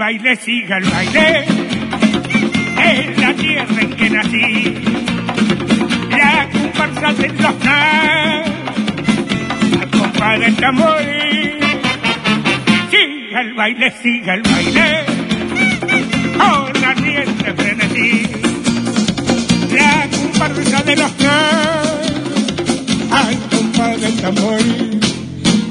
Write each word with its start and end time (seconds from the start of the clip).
baile, 0.00 0.34
siga 0.36 0.78
el 0.78 0.84
baile, 0.84 1.44
en 2.88 3.20
la 3.20 3.34
tierra 3.34 3.80
en 3.82 3.90
que 3.90 4.08
nací. 4.08 4.74
La 6.10 6.48
comparsa 6.50 7.12
de 7.12 7.28
los 7.28 7.54
copa 9.90 10.38
del 10.38 10.56
tambor. 10.56 11.02
Siga 12.90 13.40
el 13.42 13.52
baile, 13.52 13.92
siga 14.02 14.34
el 14.36 14.42
baile, 14.42 15.04
con 16.38 16.84
ardiente 16.84 17.52
frenesí. 17.52 18.22
La 19.74 20.08
comparsa 20.16 20.82
de 20.82 20.96
los 20.96 21.12
compás 23.50 24.00
del 24.00 24.16
tambor. 24.22 24.62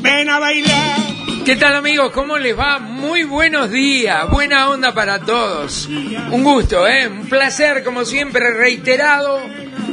Ven 0.04 0.30
a 0.30 0.38
bailar. 0.38 1.09
¿Qué 1.50 1.56
tal 1.56 1.78
amigos? 1.78 2.12
¿Cómo 2.12 2.38
les 2.38 2.56
va? 2.56 2.78
Muy 2.78 3.24
buenos 3.24 3.72
días, 3.72 4.30
buena 4.30 4.70
onda 4.70 4.94
para 4.94 5.20
todos. 5.20 5.88
Un 5.88 6.44
gusto, 6.44 6.88
¿eh? 6.88 7.08
Un 7.08 7.28
placer, 7.28 7.84
como 7.84 8.06
siempre, 8.06 8.52
reiterado. 8.52 9.42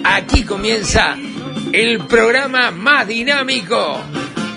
Aquí 0.04 0.44
comienza 0.44 1.16
el 1.72 2.00
programa 2.00 2.72
más 2.72 3.08
dinámico, 3.08 4.02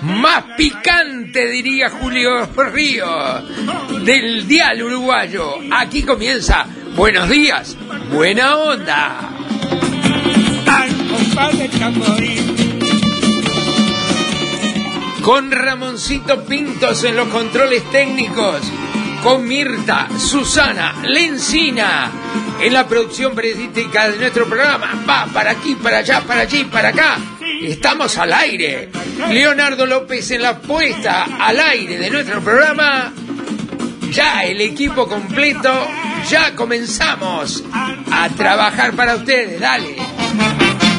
más 0.02 0.44
picante, 0.58 1.48
diría 1.48 1.88
Julio 1.88 2.46
Río, 2.70 3.08
del 4.04 4.46
Dial 4.46 4.82
Uruguayo. 4.82 5.54
Aquí 5.70 6.02
comienza 6.02 6.66
Buenos 6.96 7.30
días, 7.30 7.78
buena 8.12 8.56
onda. 8.58 9.30
Con 15.22 15.50
Ramoncito 15.50 16.44
Pintos 16.44 17.04
en 17.04 17.16
los 17.16 17.28
controles 17.28 17.82
técnicos, 17.90 18.60
con 19.22 19.46
Mirta, 19.46 20.08
Susana, 20.18 20.94
Lencina 21.02 22.10
en 22.60 22.72
la 22.72 22.86
producción 22.86 23.34
periodística 23.34 24.08
de 24.08 24.18
nuestro 24.18 24.46
programa. 24.46 25.04
Va 25.08 25.26
para 25.26 25.52
aquí, 25.52 25.74
para 25.74 25.98
allá, 25.98 26.22
para 26.22 26.42
allí, 26.42 26.64
para 26.64 26.88
acá. 26.90 27.18
Estamos 27.62 28.16
al 28.18 28.32
aire. 28.32 28.90
Leonardo 29.30 29.84
López 29.86 30.30
en 30.30 30.42
la 30.42 30.58
puesta 30.58 31.26
al 31.38 31.60
aire 31.60 31.98
de 31.98 32.10
nuestro 32.10 32.40
programa. 32.40 33.12
Ya 34.10 34.42
el 34.44 34.60
equipo 34.60 35.06
completo, 35.06 35.86
ya 36.28 36.54
comenzamos 36.54 37.62
a 38.10 38.28
trabajar 38.30 38.92
para 38.92 39.16
ustedes. 39.16 39.60
Dale. 39.60 39.96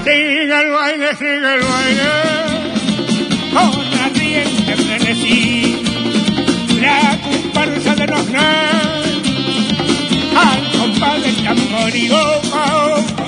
El 0.06 0.52
el 0.52 2.31
frenesí. 4.76 5.84
La 6.80 7.20
comparsa 7.24 7.96
de 7.96 8.08
los 8.08 8.30
nas, 8.30 9.06
al 10.36 10.72
compás 10.80 11.24
del 11.24 11.44
tambor 11.44 11.96
y 11.96 12.10
opa, 12.10 12.88
opa. 12.88 13.26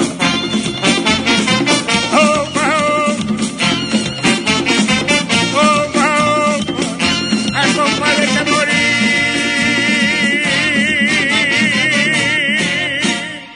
Opa, 7.75 8.09
del 8.19 8.29
tamboril. 8.29 8.73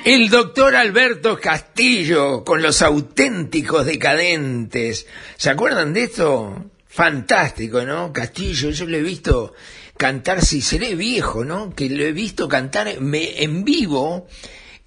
El 0.06 0.30
doctor 0.30 0.75
Alberto 0.75 1.40
Castillo 1.40 2.44
con 2.44 2.62
los 2.62 2.81
auténticos 2.81 3.86
decadentes. 3.86 5.07
¿Se 5.38 5.50
acuerdan 5.50 5.94
de 5.94 6.03
esto? 6.03 6.72
Fantástico, 6.97 7.84
¿no? 7.84 8.12
Castillo, 8.12 8.72
yo 8.72 8.88
lo 8.88 8.97
he 8.97 9.03
visto 9.03 9.53
cantar, 9.97 10.44
si 10.44 10.62
seré 10.62 10.96
viejo, 10.96 11.46
¿no? 11.46 11.69
Que 11.69 11.91
lo 11.91 12.03
he 12.03 12.12
visto 12.12 12.47
cantar 12.47 12.88
en 12.88 13.63
vivo 13.63 14.25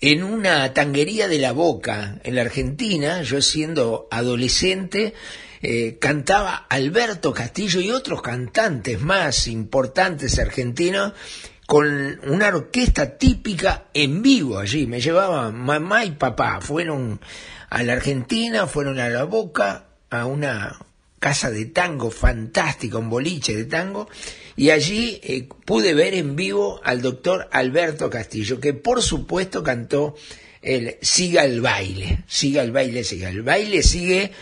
en 0.01 0.25
una 0.25 0.75
tanguería 0.75 1.29
de 1.29 1.39
la 1.39 1.53
Boca, 1.53 2.19
en 2.25 2.35
la 2.35 2.41
Argentina, 2.41 3.23
yo 3.23 3.41
siendo 3.41 4.09
adolescente, 4.11 5.15
eh, 5.63 5.99
cantaba 6.01 6.67
Alberto 6.69 7.33
Castillo 7.33 7.81
y 7.81 7.93
otros 7.93 8.23
cantantes 8.23 9.01
más 9.01 9.47
importantes 9.47 10.37
argentinos 10.41 11.13
con 11.65 12.19
una 12.29 12.49
orquesta 12.49 13.19
típica 13.19 13.85
en 13.95 14.21
vivo 14.21 14.59
allí. 14.59 14.89
Me 14.89 15.01
llevaba 15.01 15.53
mamá 15.53 16.05
y 16.05 16.11
papá, 16.11 16.61
fueron 16.61 17.21
a 17.69 17.85
la 17.85 17.93
Argentina, 17.93 18.67
fueron 18.67 18.99
a 18.99 19.09
la 19.09 19.23
Boca, 19.23 19.91
a 20.11 20.27
una 20.27 20.77
casa 21.21 21.51
de 21.51 21.67
tango 21.67 22.11
fantástica, 22.11 22.99
un 22.99 23.11
boliche 23.11 23.55
de 23.55 23.67
tango, 23.67 24.09
y 24.57 24.71
allí 24.71 25.21
eh, 25.23 25.49
pude 25.65 25.95
ver 25.95 26.15
en 26.15 26.35
vivo 26.35 26.81
al 26.83 27.03
doctor 27.03 27.49
Alberto 27.53 28.11
Castillo, 28.11 28.59
que 28.59 28.75
por 28.75 29.03
supuesto 29.03 29.63
cantó 29.63 30.17
el 30.63 30.97
Siga 31.01 31.45
el 31.45 31.61
baile, 31.61 32.25
siga 32.27 32.63
el 32.63 32.73
baile, 32.73 33.05
siga 33.05 33.29
el 33.29 33.43
baile, 33.43 33.83
sigue 33.83 34.33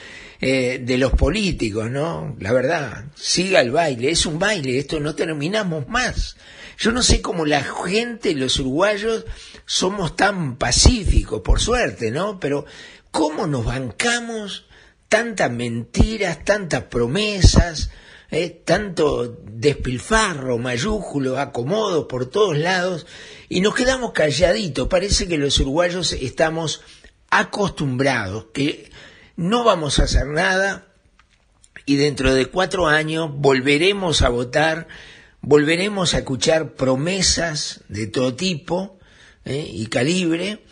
eh, 0.41 0.81
de 0.83 0.99
los 0.99 1.13
políticos, 1.13 1.91
¿no? 1.91 2.37
La 2.39 2.53
verdad, 2.53 3.07
siga 3.17 3.61
el 3.61 3.73
baile, 3.73 4.11
es 4.11 4.25
un 4.25 4.39
baile, 4.39 4.79
esto 4.79 5.01
no 5.01 5.17
terminamos 5.17 5.89
más. 5.89 6.37
Yo 6.79 6.93
no 6.93 7.03
sé 7.03 7.21
cómo 7.21 7.45
la 7.45 7.65
gente, 7.65 8.35
los 8.35 8.61
uruguayos, 8.61 9.25
somos 9.67 10.15
tan 10.15 10.57
pacíficos, 10.57 11.41
por 11.41 11.61
suerte, 11.61 12.13
¿no? 12.13 12.39
Pero 12.39 12.67
¿cómo 13.11 13.49
nos 13.49 13.65
bancamos 13.65 14.68
tantas 15.09 15.51
mentiras, 15.51 16.45
tantas 16.45 16.85
promesas, 16.85 17.91
eh, 18.31 18.63
tanto 18.65 19.27
despilfarro, 19.45 20.59
mayúsculo, 20.59 21.39
acomodo 21.39 22.09
por 22.09 22.27
todos 22.27 22.59
lados, 22.59 23.07
y 23.49 23.61
nos 23.61 23.75
quedamos 23.75 24.13
calladitos. 24.13 24.89
Parece 24.89 25.27
que 25.27 25.39
los 25.39 25.59
uruguayos 25.61 26.13
estamos 26.13 26.83
acostumbrados, 27.31 28.47
que 28.53 28.91
no 29.37 29.65
vamos 29.65 29.99
a 29.99 30.05
hacer 30.05 30.27
nada 30.27 30.89
y 31.87 31.97
dentro 31.97 32.35
de 32.35 32.47
cuatro 32.47 32.87
años 32.87 33.31
volveremos 33.35 34.21
a 34.21 34.29
votar, 34.29 34.89
volveremos 35.41 36.13
a 36.13 36.19
escuchar 36.19 36.75
promesas 36.75 37.83
de 37.89 38.07
todo 38.07 38.35
tipo 38.35 38.99
eh, 39.47 39.67
y 39.73 39.87
calibre, 39.87 40.65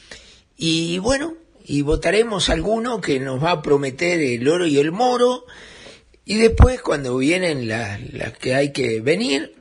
y 0.58 0.98
bueno, 0.98 1.34
y 1.68 1.82
votaremos 1.82 2.48
alguno 2.48 3.00
que 3.00 3.18
nos 3.18 3.42
va 3.42 3.50
a 3.50 3.62
prometer 3.62 4.20
el 4.20 4.48
oro 4.48 4.66
y 4.66 4.78
el 4.78 4.92
moro, 4.92 5.44
y 6.24 6.36
después 6.36 6.80
cuando 6.80 7.16
vienen 7.18 7.68
las, 7.68 8.00
las 8.12 8.32
que 8.38 8.54
hay 8.54 8.72
que 8.72 9.00
venir, 9.00 9.54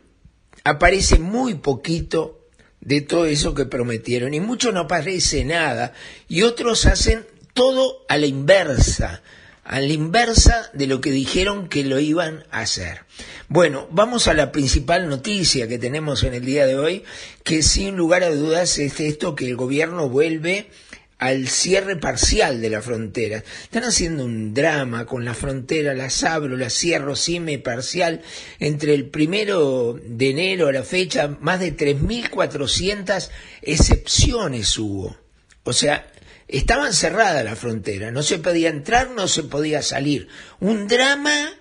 aparece 0.63 1.19
muy 1.19 1.55
poquito 1.55 2.47
de 2.79 3.01
todo 3.01 3.25
eso 3.25 3.55
que 3.55 3.65
prometieron, 3.65 4.35
y 4.35 4.39
mucho 4.39 4.71
no 4.71 4.81
aparece 4.81 5.43
nada, 5.45 5.93
y 6.27 6.43
otros 6.43 6.85
hacen 6.85 7.25
todo 7.53 8.05
a 8.07 8.17
la 8.17 8.27
inversa, 8.27 9.23
a 9.63 9.79
la 9.79 9.91
inversa 9.91 10.69
de 10.73 10.85
lo 10.85 11.01
que 11.01 11.09
dijeron 11.09 11.69
que 11.69 11.83
lo 11.83 11.99
iban 11.99 12.43
a 12.51 12.59
hacer. 12.59 13.01
Bueno, 13.47 13.87
vamos 13.89 14.27
a 14.27 14.35
la 14.35 14.51
principal 14.51 15.09
noticia 15.09 15.67
que 15.67 15.79
tenemos 15.79 16.23
en 16.23 16.35
el 16.35 16.45
día 16.45 16.67
de 16.67 16.77
hoy, 16.77 17.03
que 17.43 17.63
sin 17.63 17.95
lugar 17.95 18.23
a 18.23 18.29
dudas 18.29 18.77
es 18.77 18.99
esto 18.99 19.33
que 19.33 19.47
el 19.47 19.55
gobierno 19.55 20.07
vuelve 20.07 20.69
al 21.17 21.47
cierre 21.47 21.95
parcial 21.95 22.61
de 22.61 22.69
la 22.69 22.81
frontera. 22.81 23.43
Están 23.63 23.83
haciendo 23.83 24.25
un 24.25 24.53
drama 24.53 25.05
con 25.05 25.23
la 25.23 25.33
frontera, 25.33 25.93
las 25.93 26.23
abro, 26.23 26.57
las 26.57 26.73
cierro, 26.73 27.15
cime 27.15 27.59
parcial. 27.59 28.21
Entre 28.59 28.93
el 28.93 29.09
primero 29.09 29.99
de 30.03 30.29
enero 30.29 30.67
a 30.67 30.73
la 30.73 30.83
fecha, 30.83 31.27
más 31.39 31.59
de 31.59 31.75
3.400 31.75 33.29
excepciones 33.61 34.77
hubo. 34.77 35.15
O 35.63 35.73
sea, 35.73 36.11
estaban 36.47 36.93
cerradas 36.93 37.43
la 37.43 37.55
frontera, 37.55 38.11
no 38.11 38.21
se 38.21 38.37
podía 38.37 38.69
entrar, 38.69 39.11
no 39.11 39.27
se 39.27 39.43
podía 39.43 39.81
salir. 39.81 40.27
Un 40.59 40.87
drama 40.87 41.53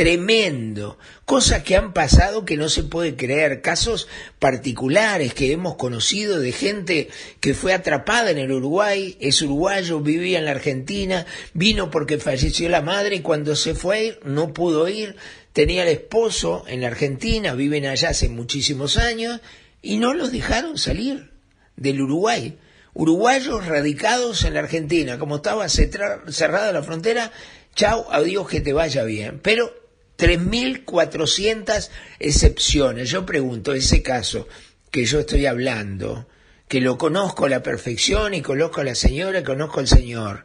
tremendo. 0.00 0.96
Cosas 1.26 1.62
que 1.62 1.76
han 1.76 1.92
pasado 1.92 2.46
que 2.46 2.56
no 2.56 2.70
se 2.70 2.84
puede 2.84 3.16
creer. 3.16 3.60
Casos 3.60 4.08
particulares 4.38 5.34
que 5.34 5.52
hemos 5.52 5.74
conocido 5.74 6.38
de 6.38 6.52
gente 6.52 7.10
que 7.40 7.52
fue 7.52 7.74
atrapada 7.74 8.30
en 8.30 8.38
el 8.38 8.50
Uruguay, 8.50 9.18
es 9.20 9.42
uruguayo, 9.42 10.00
vivía 10.00 10.38
en 10.38 10.46
la 10.46 10.52
Argentina, 10.52 11.26
vino 11.52 11.90
porque 11.90 12.16
falleció 12.16 12.70
la 12.70 12.80
madre 12.80 13.16
y 13.16 13.20
cuando 13.20 13.54
se 13.54 13.74
fue 13.74 14.18
no 14.24 14.54
pudo 14.54 14.88
ir. 14.88 15.16
Tenía 15.52 15.82
el 15.82 15.90
esposo 15.90 16.64
en 16.66 16.80
la 16.80 16.86
Argentina, 16.86 17.52
viven 17.52 17.84
allá 17.84 18.08
hace 18.08 18.30
muchísimos 18.30 18.96
años 18.96 19.42
y 19.82 19.98
no 19.98 20.14
los 20.14 20.32
dejaron 20.32 20.78
salir 20.78 21.30
del 21.76 22.00
Uruguay. 22.00 22.56
Uruguayos 22.94 23.66
radicados 23.66 24.46
en 24.46 24.54
la 24.54 24.60
Argentina, 24.60 25.18
como 25.18 25.36
estaba 25.36 25.68
cerrada 25.68 26.72
la 26.72 26.82
frontera, 26.82 27.32
chau, 27.74 28.06
adiós, 28.10 28.48
que 28.48 28.62
te 28.62 28.72
vaya 28.72 29.04
bien. 29.04 29.40
Pero 29.42 29.79
3.400 30.20 31.88
excepciones. 32.18 33.10
Yo 33.10 33.24
pregunto, 33.24 33.72
ese 33.72 34.02
caso 34.02 34.46
que 34.90 35.04
yo 35.04 35.20
estoy 35.20 35.46
hablando, 35.46 36.28
que 36.68 36.80
lo 36.80 36.98
conozco 36.98 37.46
a 37.46 37.48
la 37.48 37.62
perfección 37.62 38.34
y 38.34 38.42
conozco 38.42 38.80
a 38.80 38.84
la 38.84 38.94
señora 38.94 39.40
y 39.40 39.44
conozco 39.44 39.80
al 39.80 39.88
señor, 39.88 40.44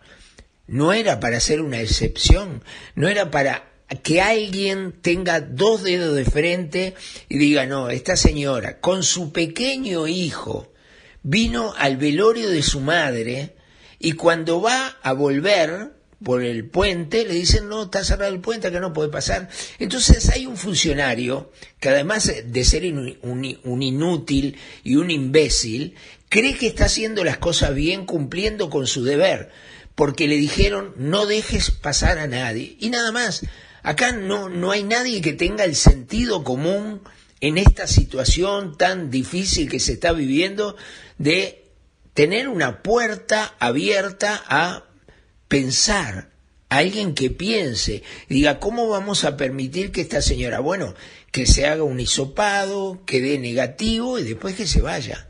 no 0.68 0.94
era 0.94 1.19
para 1.19 1.38
hacer 1.38 1.62
una 1.62 1.81
excepción, 1.81 2.63
no 2.95 3.07
era 3.07 3.30
para 3.30 3.72
que 4.01 4.22
alguien 4.22 4.94
tenga 5.01 5.42
dos 5.42 5.83
dedos 5.83 6.16
de 6.16 6.25
frente 6.25 6.95
y 7.30 7.38
diga, 7.38 7.66
no, 7.66 7.89
esta 7.89 8.16
señora 8.16 8.80
con 8.80 9.04
su 9.04 9.31
pequeño 9.31 10.07
hijo, 10.07 10.74
vino 11.21 11.74
al 11.78 11.98
velorio 11.98 12.50
de 12.50 12.63
su 12.63 12.80
madre 12.80 13.56
y 14.00 14.13
cuando 14.13 14.62
va 14.62 14.98
a 15.01 15.13
volver 15.13 15.94
por 16.25 16.44
el 16.44 16.66
puente 16.68 17.24
le 17.24 17.36
dicen 17.36 17.69
no, 17.69 17.83
está 17.83 18.04
cerrado 18.04 18.33
el 18.33 18.42
puente, 18.42 18.72
que 18.72 18.80
no 18.80 18.94
puede 18.94 19.10
pasar. 19.10 19.48
Entonces 19.77 20.27
hay 20.31 20.48
un 20.48 20.57
funcionario 20.57 21.51
que 21.80 21.89
además 21.89 22.33
de 22.44 22.66
ser 22.66 22.83
un, 22.92 23.60
un 23.63 23.83
inútil 23.83 24.57
y 24.83 24.95
un 24.95 25.12
imbécil, 25.12 25.94
cree 26.27 26.56
que 26.56 26.66
está 26.66 26.86
haciendo 26.86 27.24
las 27.24 27.38
cosas 27.38 27.75
bien 27.75 28.07
cumpliendo 28.07 28.72
con 28.72 28.88
su 28.88 29.04
deber, 29.04 29.51
porque 29.94 30.27
le 30.27 30.38
dijeron 30.38 30.95
no 30.98 31.27
dejes 31.27 31.69
pasar 31.69 32.18
a 32.18 32.25
nadie 32.25 32.75
y 32.80 32.89
nada 32.89 33.12
más. 33.12 33.45
Acá 33.83 34.12
no, 34.12 34.50
no 34.50 34.71
hay 34.71 34.81
nadie 34.81 35.21
que 35.21 35.33
tenga 35.33 35.63
el 35.63 35.75
sentido 35.75 36.44
común 36.44 37.01
en 37.39 37.60
esta 37.60 37.86
situación 37.86 38.75
tan 38.80 39.12
difícil 39.12 39.69
que 39.69 39.80
se 39.80 39.94
está 39.94 40.12
viviendo 40.12 40.75
de 41.19 41.69
tener 42.16 42.48
una 42.48 42.81
puerta 42.81 43.54
abierta 43.60 44.44
a 44.48 44.86
pensar, 45.47 46.31
alguien 46.69 47.13
que 47.13 47.30
piense, 47.30 48.03
diga, 48.30 48.59
¿cómo 48.59 48.88
vamos 48.88 49.24
a 49.24 49.38
permitir 49.38 49.92
que 49.92 50.01
esta 50.01 50.21
señora, 50.21 50.59
bueno, 50.59 50.95
que 51.31 51.45
se 51.45 51.65
haga 51.65 51.83
un 51.83 52.00
hisopado, 52.00 53.03
que 53.06 53.21
dé 53.21 53.39
negativo 53.39 54.19
y 54.19 54.24
después 54.24 54.56
que 54.56 54.68
se 54.68 54.81
vaya? 54.81 55.30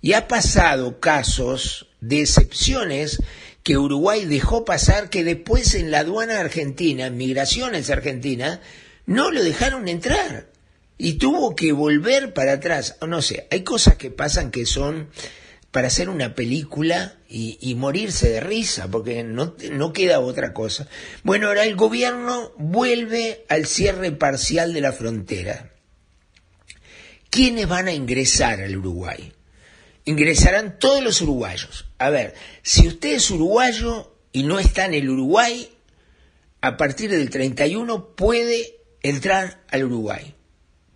Y 0.00 0.12
ha 0.12 0.28
pasado 0.28 1.00
casos 1.00 1.88
de 2.00 2.20
excepciones 2.20 3.20
que 3.62 3.78
Uruguay 3.78 4.24
dejó 4.24 4.64
pasar 4.64 5.10
que 5.10 5.24
después 5.24 5.74
en 5.74 5.90
la 5.90 6.00
aduana 6.00 6.38
argentina, 6.38 7.06
en 7.06 7.16
migraciones 7.16 7.90
argentinas, 7.90 8.60
no 9.06 9.30
lo 9.30 9.42
dejaron 9.42 9.88
entrar 9.88 10.50
y 10.98 11.14
tuvo 11.14 11.56
que 11.56 11.72
volver 11.72 12.32
para 12.32 12.52
atrás. 12.52 12.96
No 13.06 13.22
sé, 13.22 13.46
hay 13.50 13.62
cosas 13.62 13.96
que 13.96 14.10
pasan 14.10 14.50
que 14.50 14.66
son 14.66 15.08
para 15.76 15.88
hacer 15.88 16.08
una 16.08 16.34
película 16.34 17.18
y, 17.28 17.74
morirse 17.74 18.30
de 18.30 18.40
risa, 18.40 18.90
porque 18.90 19.22
no, 19.22 19.56
no 19.72 19.92
queda 19.92 20.20
otra 20.20 20.54
cosa. 20.54 20.88
Bueno, 21.22 21.48
ahora 21.48 21.64
el 21.64 21.76
gobierno 21.76 22.50
vuelve 22.56 23.44
al 23.50 23.66
cierre 23.66 24.10
parcial 24.10 24.72
de 24.72 24.80
la 24.80 24.92
frontera. 24.92 25.74
¿Quiénes 27.28 27.68
van 27.68 27.88
a 27.88 27.92
ingresar 27.92 28.62
al 28.62 28.74
Uruguay? 28.74 29.34
Ingresarán 30.06 30.78
todos 30.78 31.04
los 31.04 31.20
uruguayos. 31.20 31.84
A 31.98 32.08
ver, 32.08 32.32
si 32.62 32.88
usted 32.88 33.12
es 33.12 33.30
uruguayo 33.30 34.16
y 34.32 34.44
no 34.44 34.58
está 34.58 34.86
en 34.86 34.94
el 34.94 35.10
Uruguay, 35.10 35.68
a 36.62 36.78
partir 36.78 37.10
del 37.10 37.28
31 37.28 38.14
puede 38.16 38.78
entrar 39.02 39.62
al 39.68 39.84
Uruguay 39.84 40.35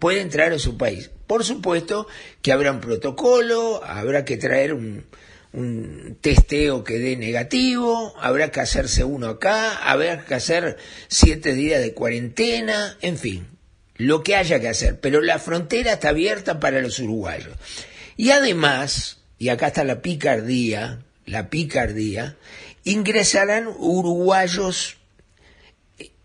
puede 0.00 0.20
entrar 0.20 0.52
a 0.52 0.58
su 0.58 0.76
país. 0.76 1.10
Por 1.28 1.44
supuesto 1.44 2.08
que 2.42 2.50
habrá 2.50 2.72
un 2.72 2.80
protocolo, 2.80 3.84
habrá 3.84 4.24
que 4.24 4.36
traer 4.36 4.74
un, 4.74 5.04
un 5.52 6.16
testeo 6.20 6.82
que 6.82 6.98
dé 6.98 7.16
negativo, 7.16 8.14
habrá 8.18 8.50
que 8.50 8.60
hacerse 8.60 9.04
uno 9.04 9.28
acá, 9.28 9.76
habrá 9.76 10.24
que 10.24 10.34
hacer 10.34 10.76
siete 11.06 11.52
días 11.52 11.80
de 11.80 11.94
cuarentena, 11.94 12.96
en 13.02 13.18
fin, 13.18 13.46
lo 13.94 14.22
que 14.22 14.34
haya 14.34 14.58
que 14.58 14.68
hacer. 14.68 14.98
Pero 14.98 15.20
la 15.20 15.38
frontera 15.38 15.92
está 15.92 16.08
abierta 16.08 16.58
para 16.58 16.80
los 16.80 16.98
uruguayos. 16.98 17.56
Y 18.16 18.30
además, 18.30 19.18
y 19.38 19.50
acá 19.50 19.68
está 19.68 19.84
la 19.84 20.02
picardía, 20.02 21.00
la 21.26 21.50
picardía, 21.50 22.36
ingresarán 22.84 23.68
uruguayos 23.78 24.96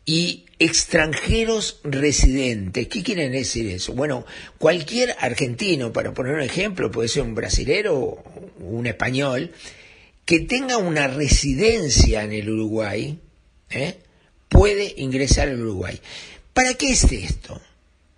y 0.05 0.45
extranjeros 0.59 1.79
residentes. 1.83 2.87
¿Qué 2.87 3.03
quieren 3.03 3.31
decir 3.31 3.67
eso? 3.67 3.93
Bueno, 3.93 4.25
cualquier 4.57 5.15
argentino, 5.19 5.91
para 5.91 6.13
poner 6.13 6.35
un 6.35 6.41
ejemplo, 6.41 6.91
puede 6.91 7.09
ser 7.09 7.23
un 7.23 7.35
brasilero 7.35 7.97
o 7.97 8.23
un 8.59 8.87
español, 8.87 9.51
que 10.25 10.39
tenga 10.39 10.77
una 10.77 11.07
residencia 11.07 12.23
en 12.23 12.33
el 12.33 12.49
Uruguay, 12.49 13.19
¿eh? 13.69 13.97
puede 14.49 14.93
ingresar 14.97 15.49
al 15.49 15.61
Uruguay. 15.61 15.99
¿Para 16.53 16.73
qué 16.75 16.91
es 16.91 17.03
esto? 17.11 17.61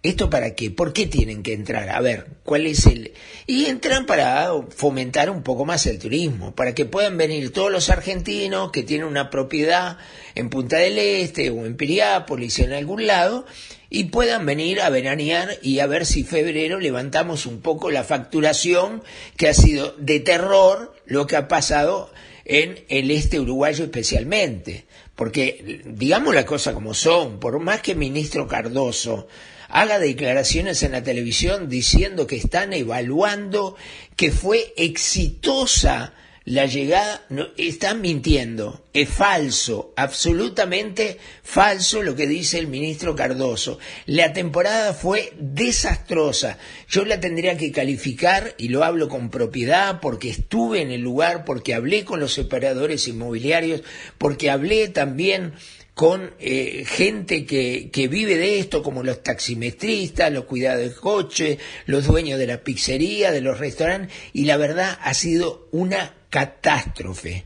¿Esto 0.04 0.30
para 0.30 0.54
qué? 0.54 0.70
¿Por 0.70 0.94
qué 0.94 1.08
tienen 1.08 1.42
que 1.42 1.54
entrar? 1.54 1.90
A 1.90 2.00
ver, 2.02 2.28
¿cuál 2.44 2.68
es 2.68 2.86
el...? 2.86 3.14
Y 3.48 3.66
entran 3.66 4.06
para 4.06 4.52
fomentar 4.70 5.32
un 5.32 5.42
poco 5.42 5.66
más 5.66 5.88
el 5.88 5.98
turismo, 5.98 6.54
para 6.54 6.76
que 6.76 6.86
puedan 6.86 7.18
venir 7.18 7.52
todos 7.52 7.72
los 7.72 7.90
argentinos 7.90 8.72
que 8.72 8.84
tienen 8.84 9.08
una 9.08 9.32
propiedad 9.32 9.98
en 10.36 10.50
Punta 10.50 10.78
del 10.78 11.00
Este 11.00 11.50
o 11.50 11.66
en 11.66 11.76
Piriápolis, 11.76 12.60
en 12.60 12.74
algún 12.74 13.08
lado, 13.08 13.48
y 13.90 14.06
puedan 14.06 14.46
venir 14.46 14.82
a 14.82 14.90
veranear 14.92 15.58
y 15.64 15.80
a 15.80 15.88
ver 15.88 16.06
si 16.06 16.24
febrero 16.24 16.80
levantamos 16.80 17.48
un 17.48 17.62
poco 17.62 17.90
la 17.90 18.04
facturación 18.04 19.02
que 19.36 19.50
ha 19.50 19.54
sido 19.56 19.96
de 19.98 20.20
terror 20.20 20.94
lo 21.08 21.26
que 21.26 21.38
ha 21.38 21.48
pasado 21.48 22.12
en 22.46 22.86
el 22.90 23.10
este 23.10 23.40
uruguayo 23.40 23.86
especialmente. 23.86 24.86
Porque 25.16 25.82
digamos 25.86 26.36
las 26.36 26.46
cosas 26.46 26.76
como 26.76 26.94
son, 26.94 27.40
por 27.40 27.60
más 27.60 27.82
que 27.82 27.94
el 27.94 27.98
ministro 27.98 28.48
Cardoso 28.48 29.28
haga 29.70 30.00
declaraciones 30.00 30.84
en 30.84 30.94
la 30.94 31.04
televisión 31.04 31.70
diciendo 31.70 32.28
que 32.28 32.38
están 32.38 32.74
evaluando 32.74 33.76
que 34.16 34.32
fue 34.32 34.74
exitosa 34.78 36.14
la 36.48 36.66
llegada, 36.66 37.26
no, 37.28 37.48
están 37.58 38.00
mintiendo, 38.00 38.86
es 38.94 39.10
falso, 39.10 39.92
absolutamente 39.98 41.18
falso 41.44 42.02
lo 42.02 42.16
que 42.16 42.26
dice 42.26 42.58
el 42.58 42.68
ministro 42.68 43.18
Cardoso. 43.18 43.80
La 44.06 44.32
temporada 44.32 44.94
fue 44.94 45.34
desastrosa. 45.38 46.58
Yo 46.88 47.04
la 47.04 47.20
tendría 47.20 47.58
que 47.58 47.74
calificar, 47.74 48.56
y 48.58 48.70
lo 48.70 48.86
hablo 48.86 49.10
con 49.10 49.30
propiedad, 49.30 50.00
porque 50.00 50.30
estuve 50.30 50.82
en 50.82 50.92
el 50.92 51.02
lugar, 51.02 51.44
porque 51.44 51.74
hablé 51.74 52.06
con 52.06 52.22
los 52.22 52.40
operadores 52.40 53.10
inmobiliarios, 53.10 53.82
porque 54.18 54.50
hablé 54.50 54.88
también 54.88 55.52
con 55.98 56.36
eh, 56.38 56.86
gente 56.86 57.48
que, 57.48 57.90
que, 57.92 58.08
vive 58.08 58.38
de 58.38 58.60
esto, 58.60 58.84
como 58.84 59.02
los 59.02 59.24
taximetristas, 59.24 60.32
los 60.32 60.46
cuidados 60.46 60.84
de 60.84 60.94
coche, 60.94 61.58
los 61.88 62.06
dueños 62.06 62.38
de 62.38 62.46
la 62.46 62.60
pizzería, 62.60 63.32
de 63.32 63.42
los 63.42 63.58
restaurantes, 63.58 64.16
y 64.32 64.46
la 64.46 64.58
verdad 64.58 65.00
ha 65.02 65.16
sido 65.16 65.68
una 65.72 66.14
catástrofe, 66.30 67.46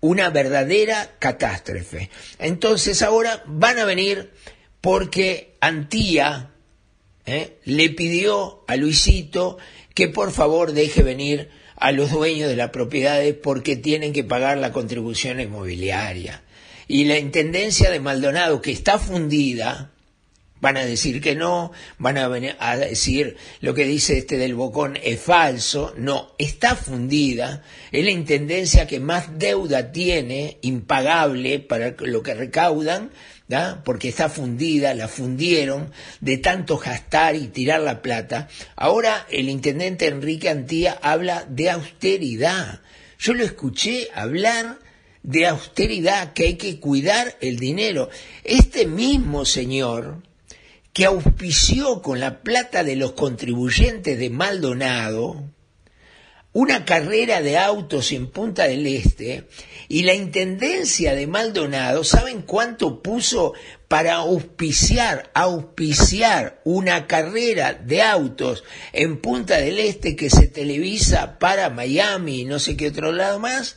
una 0.00 0.28
verdadera 0.28 1.12
catástrofe. 1.18 2.10
Entonces 2.38 3.00
ahora 3.00 3.42
van 3.46 3.78
a 3.78 3.86
venir 3.86 4.30
porque 4.82 5.56
Antía 5.62 6.50
eh, 7.24 7.56
le 7.64 7.88
pidió 7.88 8.62
a 8.68 8.76
Luisito 8.76 9.56
que 9.94 10.08
por 10.08 10.32
favor 10.32 10.72
deje 10.72 11.02
venir 11.02 11.48
a 11.76 11.92
los 11.92 12.10
dueños 12.10 12.50
de 12.50 12.56
las 12.56 12.72
propiedades 12.72 13.32
porque 13.32 13.74
tienen 13.74 14.12
que 14.12 14.22
pagar 14.22 14.58
la 14.58 14.70
contribución 14.70 15.40
inmobiliaria 15.40 16.42
y 16.88 17.04
la 17.04 17.18
Intendencia 17.18 17.90
de 17.90 18.00
Maldonado, 18.00 18.62
que 18.62 18.72
está 18.72 18.98
fundida, 18.98 19.92
van 20.60 20.76
a 20.78 20.84
decir 20.84 21.20
que 21.20 21.36
no, 21.36 21.70
van 21.98 22.18
a, 22.18 22.28
venir 22.28 22.56
a 22.58 22.76
decir 22.76 23.36
lo 23.60 23.74
que 23.74 23.84
dice 23.84 24.18
este 24.18 24.38
del 24.38 24.54
Bocón 24.54 24.98
es 25.02 25.20
falso, 25.20 25.94
no, 25.96 26.34
está 26.38 26.74
fundida, 26.74 27.62
es 27.92 28.04
la 28.04 28.10
Intendencia 28.10 28.86
que 28.86 29.00
más 29.00 29.38
deuda 29.38 29.92
tiene, 29.92 30.58
impagable 30.62 31.60
para 31.60 31.94
lo 32.00 32.22
que 32.22 32.34
recaudan, 32.34 33.10
porque 33.84 34.08
está 34.08 34.28
fundida, 34.28 34.94
la 34.94 35.08
fundieron 35.08 35.90
de 36.20 36.38
tanto 36.38 36.76
gastar 36.76 37.34
y 37.34 37.48
tirar 37.48 37.80
la 37.80 38.02
plata. 38.02 38.48
Ahora 38.76 39.26
el 39.30 39.48
intendente 39.48 40.06
Enrique 40.06 40.50
Antía 40.50 40.98
habla 41.00 41.46
de 41.48 41.70
austeridad. 41.70 42.80
Yo 43.18 43.32
lo 43.32 43.44
escuché 43.44 44.08
hablar 44.14 44.78
de 45.28 45.46
austeridad, 45.46 46.32
que 46.32 46.44
hay 46.44 46.54
que 46.54 46.80
cuidar 46.80 47.36
el 47.42 47.58
dinero. 47.58 48.08
Este 48.44 48.86
mismo 48.86 49.44
señor 49.44 50.22
que 50.94 51.04
auspició 51.04 52.00
con 52.00 52.18
la 52.18 52.40
plata 52.40 52.82
de 52.82 52.96
los 52.96 53.12
contribuyentes 53.12 54.18
de 54.18 54.30
Maldonado 54.30 55.44
una 56.54 56.86
carrera 56.86 57.42
de 57.42 57.58
autos 57.58 58.10
en 58.10 58.30
Punta 58.30 58.64
del 58.64 58.86
Este 58.86 59.44
y 59.86 60.04
la 60.04 60.14
Intendencia 60.14 61.14
de 61.14 61.26
Maldonado, 61.26 62.04
¿saben 62.04 62.40
cuánto 62.40 63.02
puso 63.02 63.52
para 63.86 64.14
auspiciar, 64.14 65.30
auspiciar 65.34 66.60
una 66.64 67.06
carrera 67.06 67.74
de 67.74 68.00
autos 68.00 68.64
en 68.94 69.20
Punta 69.20 69.58
del 69.58 69.78
Este 69.78 70.16
que 70.16 70.30
se 70.30 70.46
televisa 70.46 71.38
para 71.38 71.68
Miami 71.68 72.40
y 72.40 72.44
no 72.46 72.58
sé 72.58 72.78
qué 72.78 72.88
otro 72.88 73.12
lado 73.12 73.38
más? 73.38 73.76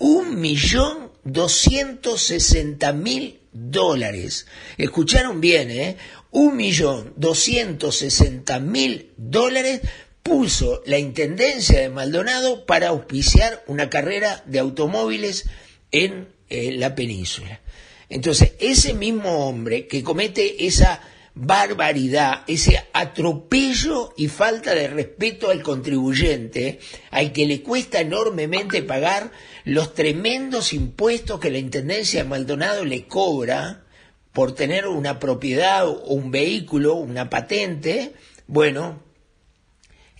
Un 0.00 0.40
millón 0.40 1.12
doscientos 1.24 2.22
sesenta 2.22 2.94
mil 2.94 3.40
dólares. 3.52 4.46
Escucharon 4.78 5.42
bien, 5.42 5.70
¿eh? 5.70 5.98
Un 6.30 6.56
millón 6.56 7.12
doscientos 7.16 7.98
sesenta 7.98 8.60
mil 8.60 9.12
dólares 9.18 9.82
puso 10.22 10.82
la 10.86 10.98
Intendencia 10.98 11.80
de 11.80 11.90
Maldonado 11.90 12.64
para 12.64 12.88
auspiciar 12.88 13.62
una 13.66 13.90
carrera 13.90 14.42
de 14.46 14.60
automóviles 14.60 15.44
en 15.90 16.28
eh, 16.48 16.72
la 16.72 16.94
península. 16.94 17.60
Entonces, 18.08 18.54
ese 18.58 18.94
mismo 18.94 19.46
hombre 19.46 19.86
que 19.86 20.02
comete 20.02 20.64
esa 20.64 21.02
barbaridad, 21.34 22.42
ese 22.46 22.82
atropello 22.92 24.12
y 24.16 24.28
falta 24.28 24.74
de 24.74 24.88
respeto 24.88 25.50
al 25.50 25.62
contribuyente, 25.62 26.80
al 27.10 27.32
que 27.32 27.46
le 27.46 27.62
cuesta 27.62 28.00
enormemente 28.00 28.82
pagar 28.82 29.30
los 29.64 29.94
tremendos 29.94 30.72
impuestos 30.72 31.40
que 31.40 31.50
la 31.50 31.58
Intendencia 31.58 32.22
de 32.22 32.28
Maldonado 32.28 32.84
le 32.84 33.06
cobra 33.06 33.84
por 34.32 34.54
tener 34.54 34.86
una 34.86 35.18
propiedad 35.18 35.86
o 35.88 36.00
un 36.14 36.30
vehículo, 36.30 36.94
una 36.94 37.30
patente, 37.30 38.12
bueno, 38.46 39.02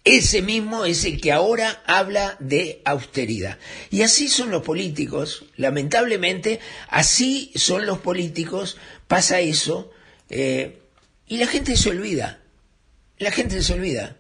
ese 0.05 0.41
mismo 0.41 0.85
es 0.85 1.05
el 1.05 1.21
que 1.21 1.31
ahora 1.31 1.83
habla 1.87 2.37
de 2.41 2.81
austeridad. 2.85 3.59
Y 3.91 4.03
así 4.03 4.29
son 4.29 4.51
los 4.51 4.63
políticos, 4.63 5.45
lamentablemente, 5.57 6.59
así 6.89 7.53
son 7.55 7.85
los 7.85 7.99
políticos, 7.99 8.79
pasa 9.07 9.41
eso, 9.41 9.91
eh, 10.31 10.81
y 11.31 11.37
la 11.37 11.47
gente 11.47 11.77
se 11.77 11.91
olvida, 11.91 12.41
la 13.19 13.31
gente 13.31 13.63
se 13.63 13.73
olvida, 13.73 14.17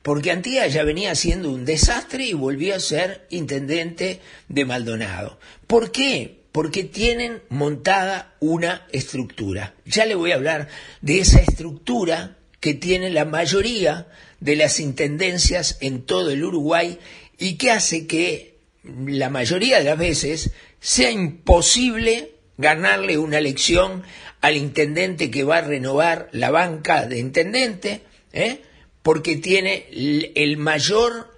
porque 0.00 0.30
Antía 0.30 0.68
ya 0.68 0.84
venía 0.84 1.12
siendo 1.16 1.50
un 1.50 1.64
desastre 1.64 2.24
y 2.24 2.34
volvió 2.34 2.76
a 2.76 2.80
ser 2.80 3.26
intendente 3.30 4.20
de 4.48 4.64
Maldonado. 4.64 5.40
¿Por 5.66 5.90
qué? 5.90 6.44
Porque 6.52 6.84
tienen 6.84 7.42
montada 7.48 8.36
una 8.38 8.86
estructura. 8.92 9.74
Ya 9.86 10.06
le 10.06 10.14
voy 10.14 10.30
a 10.30 10.36
hablar 10.36 10.68
de 11.00 11.18
esa 11.18 11.40
estructura 11.40 12.36
que 12.60 12.74
tiene 12.74 13.10
la 13.10 13.24
mayoría 13.24 14.06
de 14.38 14.54
las 14.54 14.78
intendencias 14.78 15.78
en 15.80 16.02
todo 16.02 16.30
el 16.30 16.44
Uruguay 16.44 16.96
y 17.38 17.54
que 17.54 17.72
hace 17.72 18.06
que 18.06 18.58
la 18.84 19.30
mayoría 19.30 19.78
de 19.78 19.84
las 19.84 19.98
veces 19.98 20.52
sea 20.78 21.10
imposible 21.10 22.36
ganarle 22.56 23.18
una 23.18 23.38
elección 23.38 24.04
al 24.42 24.56
intendente 24.56 25.30
que 25.30 25.44
va 25.44 25.58
a 25.58 25.62
renovar 25.62 26.28
la 26.32 26.50
banca 26.50 27.06
de 27.06 27.18
intendente, 27.18 28.02
¿eh? 28.32 28.60
porque 29.02 29.36
tiene 29.36 29.86
el 30.34 30.56
mayor 30.58 31.34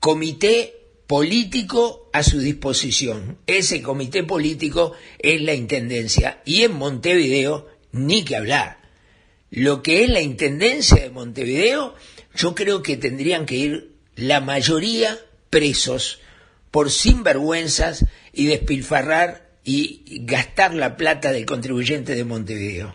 comité 0.00 0.74
político 1.06 2.08
a 2.12 2.22
su 2.22 2.38
disposición. 2.38 3.38
Ese 3.46 3.82
comité 3.82 4.22
político 4.22 4.92
es 5.18 5.42
la 5.42 5.54
intendencia 5.54 6.40
y 6.44 6.62
en 6.62 6.72
Montevideo 6.72 7.68
ni 7.92 8.24
que 8.24 8.36
hablar. 8.36 8.78
Lo 9.50 9.82
que 9.82 10.04
es 10.04 10.10
la 10.10 10.20
intendencia 10.20 11.02
de 11.02 11.10
Montevideo 11.10 11.94
yo 12.34 12.54
creo 12.54 12.82
que 12.82 12.96
tendrían 12.96 13.46
que 13.46 13.56
ir 13.56 13.92
la 14.16 14.40
mayoría 14.40 15.18
presos 15.50 16.20
por 16.70 16.90
sinvergüenzas 16.90 18.04
y 18.32 18.46
despilfarrar 18.46 19.43
y 19.64 20.02
gastar 20.24 20.74
la 20.74 20.96
plata 20.96 21.32
del 21.32 21.46
contribuyente 21.46 22.14
de 22.14 22.24
Montevideo. 22.24 22.94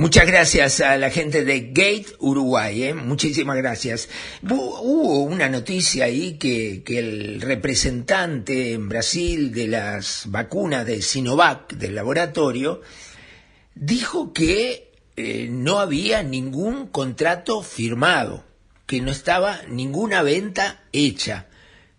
Muchas 0.00 0.26
gracias 0.26 0.80
a 0.80 0.96
la 0.96 1.10
gente 1.10 1.44
de 1.44 1.72
Gate 1.74 2.06
Uruguay, 2.20 2.84
¿eh? 2.84 2.94
muchísimas 2.94 3.58
gracias. 3.58 4.08
Hubo 4.42 5.24
una 5.24 5.50
noticia 5.50 6.06
ahí 6.06 6.38
que, 6.38 6.82
el 6.86 7.42
representante 7.42 8.72
en 8.72 8.88
Brasil 8.88 9.52
de 9.52 9.68
las 9.68 10.22
vacunas 10.28 10.86
de 10.86 11.02
Sinovac, 11.02 11.74
del 11.74 11.96
laboratorio, 11.96 12.80
dijo 13.74 14.32
que 14.32 14.90
eh, 15.18 15.48
no 15.50 15.80
había 15.80 16.22
ningún 16.22 16.86
contrato 16.86 17.62
firmado, 17.62 18.46
que 18.86 19.02
no 19.02 19.10
estaba 19.10 19.60
ninguna 19.68 20.22
venta 20.22 20.82
hecha, 20.94 21.48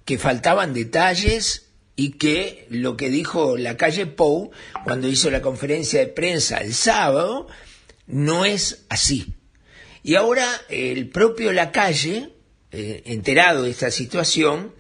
que 0.05 0.17
faltaban 0.17 0.73
detalles 0.73 1.69
y 1.95 2.13
que 2.13 2.65
lo 2.71 2.97
que 2.97 3.11
dijo 3.11 3.57
la 3.57 3.77
calle 3.77 4.07
Pou 4.07 4.49
cuando 4.85 5.07
hizo 5.07 5.29
la 5.29 5.43
conferencia 5.43 5.99
de 5.99 6.07
prensa 6.07 6.57
el 6.57 6.73
sábado, 6.73 7.47
no 8.11 8.45
es 8.45 8.85
así. 8.89 9.33
Y 10.03 10.15
ahora 10.15 10.47
el 10.69 11.09
propio 11.09 11.51
Lacalle, 11.51 12.29
eh, 12.71 13.03
enterado 13.05 13.63
de 13.63 13.71
esta 13.71 13.91
situación, 13.91 14.73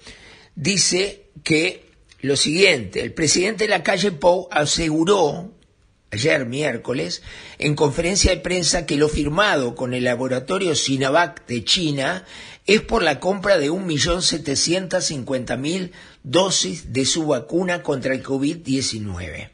dice 0.55 1.29
que 1.43 1.91
lo 2.21 2.35
siguiente, 2.35 3.01
el 3.01 3.13
presidente 3.13 3.65
de 3.65 3.69
la 3.69 3.83
calle 3.83 4.11
Pou 4.11 4.47
aseguró 4.51 5.53
ayer 6.11 6.45
miércoles 6.45 7.21
en 7.57 7.75
conferencia 7.75 8.31
de 8.31 8.37
prensa 8.37 8.85
que 8.85 8.97
lo 8.97 9.09
firmado 9.09 9.75
con 9.75 9.93
el 9.93 10.03
laboratorio 10.03 10.75
Sinovac 10.75 11.47
de 11.47 11.63
China 11.63 12.25
es 12.67 12.81
por 12.81 13.01
la 13.01 13.19
compra 13.19 13.57
de 13.57 13.71
1.750.000 13.71 15.91
dosis 16.23 16.93
de 16.93 17.05
su 17.05 17.25
vacuna 17.25 17.81
contra 17.81 18.13
el 18.13 18.23
COVID-19. 18.23 19.49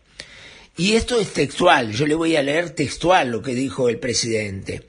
Y 0.80 0.94
esto 0.94 1.20
es 1.20 1.34
textual, 1.34 1.92
yo 1.92 2.06
le 2.06 2.14
voy 2.14 2.36
a 2.36 2.44
leer 2.44 2.70
textual 2.70 3.32
lo 3.32 3.42
que 3.42 3.56
dijo 3.56 3.90
el 3.90 3.98
presidente. 3.98 4.88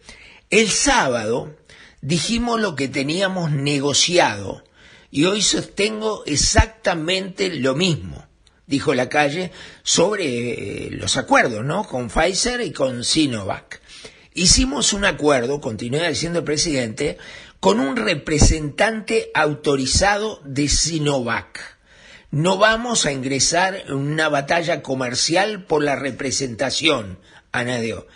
El 0.50 0.68
sábado 0.68 1.56
dijimos 2.02 2.60
lo 2.60 2.76
que 2.76 2.88
teníamos 2.88 3.52
negociado 3.52 4.62
y 5.10 5.24
hoy 5.24 5.40
sostengo 5.40 6.24
exactamente 6.26 7.48
lo 7.54 7.74
mismo, 7.74 8.26
dijo 8.66 8.92
la 8.92 9.08
calle, 9.08 9.50
sobre 9.82 10.26
eh, 10.26 10.90
los 10.90 11.16
acuerdos, 11.16 11.64
¿no? 11.64 11.84
Con 11.84 12.10
Pfizer 12.10 12.60
y 12.60 12.72
con 12.72 13.02
Sinovac. 13.02 13.80
Hicimos 14.34 14.92
un 14.92 15.06
acuerdo, 15.06 15.62
continúa 15.62 16.08
diciendo 16.08 16.40
el 16.40 16.44
presidente, 16.44 17.16
con 17.60 17.80
un 17.80 17.96
representante 17.96 19.30
autorizado 19.32 20.42
de 20.44 20.68
Sinovac 20.68 21.77
no 22.30 22.58
vamos 22.58 23.06
a 23.06 23.12
ingresar 23.12 23.84
en 23.86 23.94
una 23.94 24.28
batalla 24.28 24.82
comercial 24.82 25.64
por 25.64 25.82
la 25.82 25.96
representación, 25.96 27.18
Anadeo. 27.52 28.06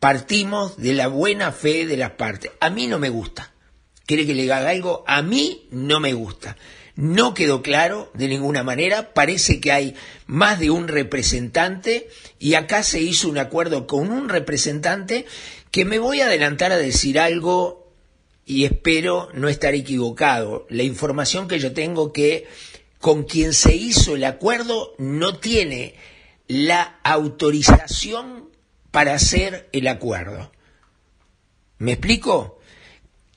Partimos 0.00 0.76
de 0.76 0.94
la 0.94 1.06
buena 1.06 1.52
fe 1.52 1.86
de 1.86 1.96
las 1.96 2.12
partes. 2.12 2.50
A 2.60 2.70
mí 2.70 2.86
no 2.86 2.98
me 2.98 3.10
gusta. 3.10 3.52
¿Quiere 4.06 4.26
que 4.26 4.34
le 4.34 4.52
haga 4.52 4.70
algo? 4.70 5.04
A 5.06 5.22
mí 5.22 5.68
no 5.70 6.00
me 6.00 6.14
gusta. 6.14 6.56
No 6.96 7.32
quedó 7.32 7.62
claro 7.62 8.10
de 8.14 8.26
ninguna 8.26 8.64
manera. 8.64 9.14
Parece 9.14 9.60
que 9.60 9.70
hay 9.70 9.94
más 10.26 10.58
de 10.58 10.70
un 10.70 10.88
representante 10.88 12.08
y 12.38 12.54
acá 12.54 12.82
se 12.82 13.00
hizo 13.00 13.28
un 13.28 13.38
acuerdo 13.38 13.86
con 13.86 14.10
un 14.10 14.28
representante 14.28 15.26
que 15.70 15.84
me 15.84 16.00
voy 16.00 16.20
a 16.20 16.26
adelantar 16.26 16.72
a 16.72 16.76
decir 16.76 17.20
algo 17.20 17.94
y 18.44 18.64
espero 18.64 19.28
no 19.32 19.48
estar 19.48 19.74
equivocado. 19.74 20.66
La 20.70 20.82
información 20.82 21.46
que 21.46 21.60
yo 21.60 21.72
tengo 21.72 22.12
que 22.12 22.48
con 23.00 23.24
quien 23.24 23.52
se 23.52 23.74
hizo 23.74 24.14
el 24.14 24.24
acuerdo 24.24 24.94
no 24.98 25.38
tiene 25.38 25.94
la 26.46 27.00
autorización 27.02 28.50
para 28.90 29.14
hacer 29.14 29.68
el 29.72 29.88
acuerdo. 29.88 30.52
¿Me 31.78 31.92
explico? 31.92 32.60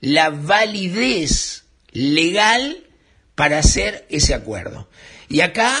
la 0.00 0.30
validez 0.30 1.64
legal 1.90 2.86
para 3.34 3.58
hacer 3.58 4.06
ese 4.10 4.32
acuerdo. 4.32 4.88
Y 5.28 5.40
acá 5.40 5.74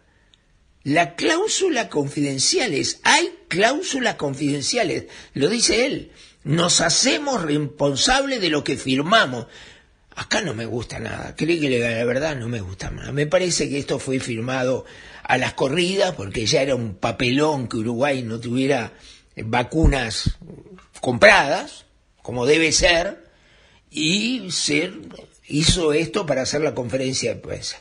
La 0.82 1.14
cláusula 1.14 1.88
confidenciales, 1.88 3.00
hay 3.04 3.38
cláusulas 3.48 4.16
confidenciales, 4.16 5.06
lo 5.32 5.48
dice 5.48 5.86
él 5.86 6.12
nos 6.44 6.82
hacemos 6.82 7.42
responsables 7.42 8.40
de 8.40 8.50
lo 8.50 8.62
que 8.62 8.76
firmamos. 8.76 9.46
Acá 10.14 10.42
no 10.42 10.54
me 10.54 10.66
gusta 10.66 11.00
nada, 11.00 11.34
creo 11.36 11.58
que 11.58 11.80
la 11.80 12.04
verdad 12.04 12.36
no 12.36 12.48
me 12.48 12.60
gusta 12.60 12.90
nada. 12.90 13.10
Me 13.10 13.26
parece 13.26 13.68
que 13.68 13.78
esto 13.78 13.98
fue 13.98 14.20
firmado 14.20 14.84
a 15.24 15.38
las 15.38 15.54
corridas 15.54 16.14
porque 16.14 16.46
ya 16.46 16.62
era 16.62 16.76
un 16.76 16.94
papelón 16.94 17.66
que 17.66 17.78
Uruguay 17.78 18.22
no 18.22 18.38
tuviera 18.38 18.92
vacunas 19.36 20.36
compradas, 21.04 21.84
como 22.22 22.46
debe 22.46 22.72
ser, 22.72 23.26
y 23.90 24.50
se 24.50 24.90
hizo 25.48 25.92
esto 25.92 26.24
para 26.24 26.40
hacer 26.40 26.62
la 26.62 26.74
conferencia 26.74 27.34
de 27.34 27.40
prensa. 27.42 27.76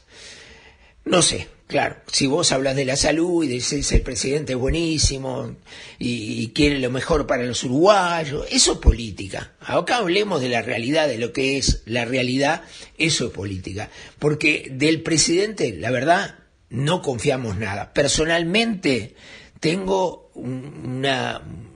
No 1.06 1.22
sé, 1.22 1.48
Claro, 1.68 1.96
si 2.12 2.28
vos 2.28 2.52
hablas 2.52 2.76
de 2.76 2.84
la 2.84 2.98
salud 2.98 3.46
y 3.46 3.48
decís 3.48 3.90
el 3.94 4.02
presidente 4.02 4.52
es 4.52 4.60
buenísimo 4.60 5.56
y, 5.98 6.50
quiere 6.50 6.80
lo 6.80 6.92
mejor 6.92 7.26
para 7.26 7.46
los 7.46 7.64
uruguayos, 7.64 8.46
eso 8.52 8.74
es 8.74 8.78
política. 8.80 9.54
Acá 9.62 9.98
hablemos 9.98 10.42
de 10.42 10.50
la 10.50 10.62
realidad, 10.62 11.08
de 11.08 11.18
lo 11.18 11.32
que 11.32 11.58
es 11.58 11.82
la 11.86 12.04
realidad, 12.04 12.64
eso 12.98 13.28
es 13.28 13.32
política. 13.32 13.90
Porque 14.20 14.68
del 14.72 15.02
presidente, 15.02 15.74
la 15.80 15.90
verdad, 15.90 16.40
no 16.70 17.02
confiamos 17.02 17.58
nada. 17.58 17.94
Personalmente 17.94 19.16
tengo 19.60 20.30
un, 20.36 21.06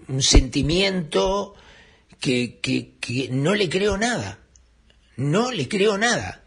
un 0.08 0.22
sentimiento 0.22 1.56
que, 2.20 2.60
que, 2.60 2.96
que 3.00 3.30
no 3.30 3.56
le 3.56 3.70
creo 3.70 3.98
nada. 3.98 4.40
No 5.16 5.52
le 5.52 5.68
creo 5.68 5.98
nada. 5.98 6.44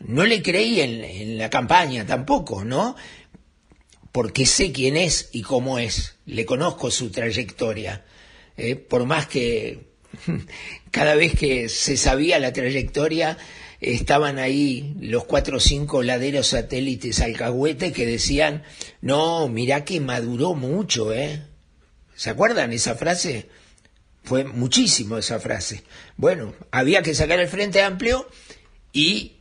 No 0.00 0.24
le 0.24 0.42
creí 0.42 0.80
en, 0.80 1.38
la 1.38 1.50
campaña 1.50 2.06
tampoco, 2.06 2.64
¿no? 2.64 2.96
Porque 4.12 4.46
sé 4.46 4.72
quién 4.72 4.96
es 4.96 5.28
y 5.32 5.42
cómo 5.42 5.78
es. 5.78 6.16
Le 6.26 6.44
conozco 6.44 6.90
su 6.90 7.10
trayectoria. 7.10 8.04
¿eh? 8.56 8.76
por 8.76 9.06
más 9.06 9.26
que 9.26 9.90
cada 10.90 11.14
vez 11.14 11.34
que 11.34 11.68
se 11.68 11.96
sabía 11.96 12.38
la 12.38 12.52
trayectoria, 12.52 13.38
estaban 13.80 14.38
ahí 14.38 14.94
los 15.00 15.24
cuatro 15.24 15.58
o 15.58 15.60
cinco 15.60 16.02
laderos 16.02 16.48
satélites 16.48 17.20
alcahuete 17.20 17.92
que 17.92 18.06
decían, 18.06 18.64
no, 19.00 19.48
mirá 19.48 19.84
que 19.84 20.00
maduró 20.00 20.54
mucho, 20.54 21.12
¿eh? 21.12 21.42
¿Se 22.20 22.28
acuerdan 22.28 22.70
esa 22.74 22.96
frase? 22.96 23.48
Fue 24.24 24.44
muchísimo 24.44 25.16
esa 25.16 25.40
frase. 25.40 25.84
Bueno, 26.18 26.52
había 26.70 27.00
que 27.00 27.14
sacar 27.14 27.40
el 27.40 27.48
Frente 27.48 27.80
Amplio 27.80 28.28
y 28.92 29.36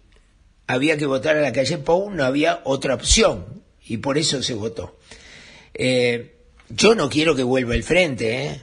había 0.66 0.96
que 0.96 1.06
votar 1.06 1.36
a 1.36 1.42
la 1.42 1.52
calle 1.52 1.78
Pou, 1.80 2.10
no 2.10 2.24
había 2.24 2.62
otra 2.64 2.96
opción 2.96 3.64
y 3.86 3.98
por 3.98 4.18
eso 4.18 4.42
se 4.42 4.54
votó. 4.54 4.98
Eh, 5.74 6.38
yo 6.70 6.96
no 6.96 7.10
quiero 7.10 7.36
que 7.36 7.44
vuelva 7.44 7.76
el 7.76 7.84
frente, 7.84 8.46
¿eh? 8.46 8.62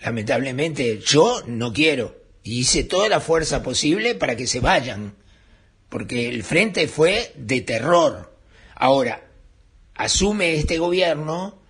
lamentablemente 0.00 0.98
yo 1.04 1.42
no 1.46 1.74
quiero. 1.74 2.16
Y 2.42 2.60
hice 2.60 2.84
toda 2.84 3.10
la 3.10 3.20
fuerza 3.20 3.62
posible 3.62 4.14
para 4.14 4.34
que 4.36 4.46
se 4.46 4.60
vayan, 4.60 5.14
porque 5.90 6.30
el 6.30 6.42
frente 6.42 6.88
fue 6.88 7.34
de 7.36 7.60
terror. 7.60 8.34
Ahora, 8.74 9.28
asume 9.94 10.54
este 10.54 10.78
gobierno 10.78 11.60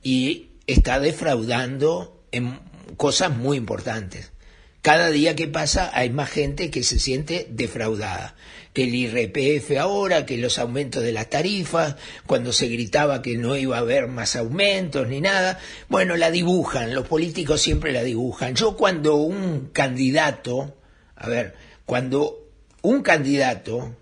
y 0.00 0.51
está 0.66 1.00
defraudando 1.00 2.24
en 2.32 2.60
cosas 2.96 3.36
muy 3.36 3.56
importantes. 3.56 4.32
Cada 4.80 5.10
día 5.10 5.36
que 5.36 5.46
pasa 5.46 5.90
hay 5.94 6.10
más 6.10 6.28
gente 6.30 6.70
que 6.70 6.82
se 6.82 6.98
siente 6.98 7.46
defraudada 7.50 8.34
que 8.72 8.84
el 8.84 8.94
IRPF 8.94 9.78
ahora, 9.78 10.24
que 10.24 10.38
los 10.38 10.58
aumentos 10.58 11.02
de 11.02 11.12
las 11.12 11.28
tarifas, 11.28 11.96
cuando 12.26 12.52
se 12.52 12.68
gritaba 12.68 13.20
que 13.20 13.36
no 13.36 13.56
iba 13.56 13.76
a 13.76 13.80
haber 13.80 14.08
más 14.08 14.34
aumentos 14.34 15.06
ni 15.08 15.20
nada. 15.20 15.58
Bueno, 15.88 16.16
la 16.16 16.30
dibujan, 16.30 16.94
los 16.94 17.06
políticos 17.06 17.60
siempre 17.60 17.92
la 17.92 18.02
dibujan. 18.02 18.54
Yo 18.54 18.76
cuando 18.76 19.16
un 19.16 19.68
candidato, 19.72 20.74
a 21.16 21.28
ver, 21.28 21.54
cuando 21.84 22.48
un 22.80 23.02
candidato, 23.02 23.94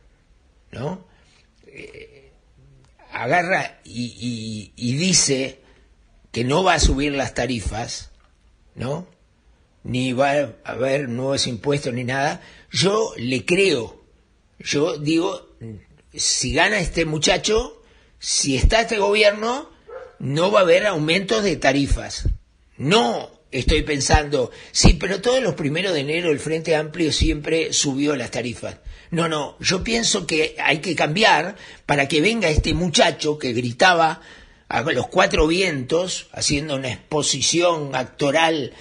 ¿no? 0.71 1.05
Eh, 1.67 2.31
agarra 3.13 3.81
y, 3.85 4.73
y 4.77 4.93
dice 4.95 5.60
que 6.33 6.45
no 6.45 6.63
va 6.63 6.75
a 6.75 6.81
subir 6.81 7.13
las 7.13 7.35
tarifas, 7.35 8.11
¿no? 8.75 9.07
Ni 9.83 10.13
va 10.13 10.33
a 10.33 10.53
haber 10.65 11.09
nuevos 11.09 11.47
impuestos 11.47 11.93
ni 11.95 12.05
nada, 12.05 12.43
yo 12.71 13.13
le 13.17 13.45
creo 13.45 14.01
yo 14.61 14.99
digo, 14.99 15.49
si 16.15 16.53
gana 16.53 16.79
este 16.79 17.05
muchacho, 17.05 17.83
si 18.19 18.57
está 18.57 18.83
este 18.83 18.99
gobierno, 18.99 19.71
no 20.19 20.51
va 20.51 20.61
a 20.61 20.63
haber 20.63 20.87
aumentos 20.87 21.43
de 21.43 21.57
tarifas. 21.57 22.29
No 22.77 23.31
estoy 23.51 23.83
pensando, 23.83 24.51
sí, 24.71 24.95
pero 24.95 25.21
todos 25.21 25.43
los 25.43 25.55
primeros 25.55 25.95
de 25.95 26.01
enero 26.01 26.31
el 26.31 26.39
Frente 26.39 26.77
Amplio 26.77 27.11
siempre 27.11 27.73
subió 27.73 28.17
las 28.17 28.31
tarifas. 28.31 28.77
No, 29.11 29.29
no, 29.29 29.57
yo 29.61 29.83
pienso 29.83 30.27
que 30.27 30.57
hay 30.59 30.79
que 30.79 30.95
cambiar 30.95 31.57
para 31.87 32.07
que 32.07 32.21
venga 32.21 32.49
este 32.49 32.75
muchacho 32.75 33.39
que 33.39 33.53
gritaba 33.53 34.21
a 34.71 34.83
los 34.83 35.09
cuatro 35.09 35.49
vientos, 35.49 36.29
haciendo 36.33 36.77
una 36.77 36.93
exposición 36.93 37.97
actoral 37.97 38.73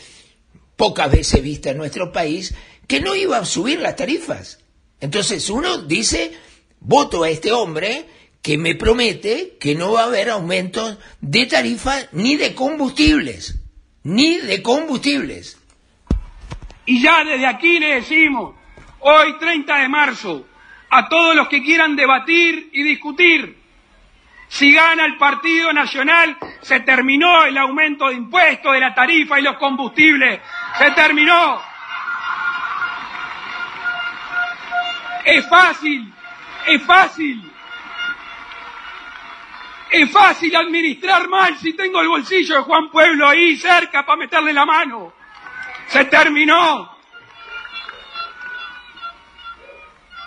pocas 0.75 1.11
veces 1.11 1.41
vista 1.41 1.71
en 1.71 1.77
nuestro 1.77 2.11
país, 2.11 2.53
que 2.87 3.01
no 3.01 3.15
iba 3.15 3.37
a 3.37 3.45
subir 3.45 3.79
las 3.79 3.95
tarifas. 3.95 4.59
Entonces 5.01 5.49
uno 5.49 5.79
dice, 5.79 6.31
voto 6.79 7.23
a 7.23 7.29
este 7.31 7.51
hombre 7.51 8.05
que 8.43 8.57
me 8.57 8.75
promete 8.75 9.57
que 9.59 9.73
no 9.73 9.93
va 9.93 10.01
a 10.01 10.05
haber 10.05 10.29
aumentos 10.29 10.99
de 11.21 11.47
tarifas 11.47 12.07
ni 12.11 12.37
de 12.37 12.53
combustibles, 12.53 13.55
ni 14.03 14.37
de 14.37 14.61
combustibles. 14.61 15.57
Y 16.85 17.01
ya 17.01 17.23
desde 17.23 17.47
aquí 17.47 17.79
le 17.79 17.95
decimos, 17.95 18.53
hoy 18.99 19.39
30 19.39 19.75
de 19.75 19.89
marzo, 19.89 20.45
a 20.91 21.09
todos 21.09 21.35
los 21.35 21.47
que 21.49 21.63
quieran 21.63 21.95
debatir 21.95 22.69
y 22.73 22.83
discutir, 22.83 23.58
si 24.49 24.73
gana 24.73 25.05
el 25.05 25.15
Partido 25.15 25.71
Nacional, 25.71 26.35
se 26.61 26.79
terminó 26.79 27.45
el 27.45 27.55
aumento 27.55 28.09
de 28.09 28.15
impuestos, 28.15 28.73
de 28.73 28.79
la 28.79 28.95
tarifa 28.95 29.39
y 29.39 29.43
los 29.43 29.57
combustibles. 29.57 30.41
Se 30.79 30.89
terminó. 30.91 31.61
Es 35.23 35.47
fácil, 35.47 36.11
es 36.65 36.83
fácil. 36.83 37.53
Es 39.91 40.11
fácil 40.11 40.55
administrar 40.55 41.27
mal 41.29 41.55
si 41.59 41.73
tengo 41.73 42.01
el 42.01 42.07
bolsillo 42.07 42.55
de 42.55 42.61
Juan 42.63 42.89
Pueblo 42.89 43.27
ahí 43.27 43.55
cerca 43.55 44.03
para 44.03 44.17
meterle 44.17 44.51
la 44.51 44.65
mano. 44.65 45.13
Se 45.85 46.05
terminó. 46.05 46.97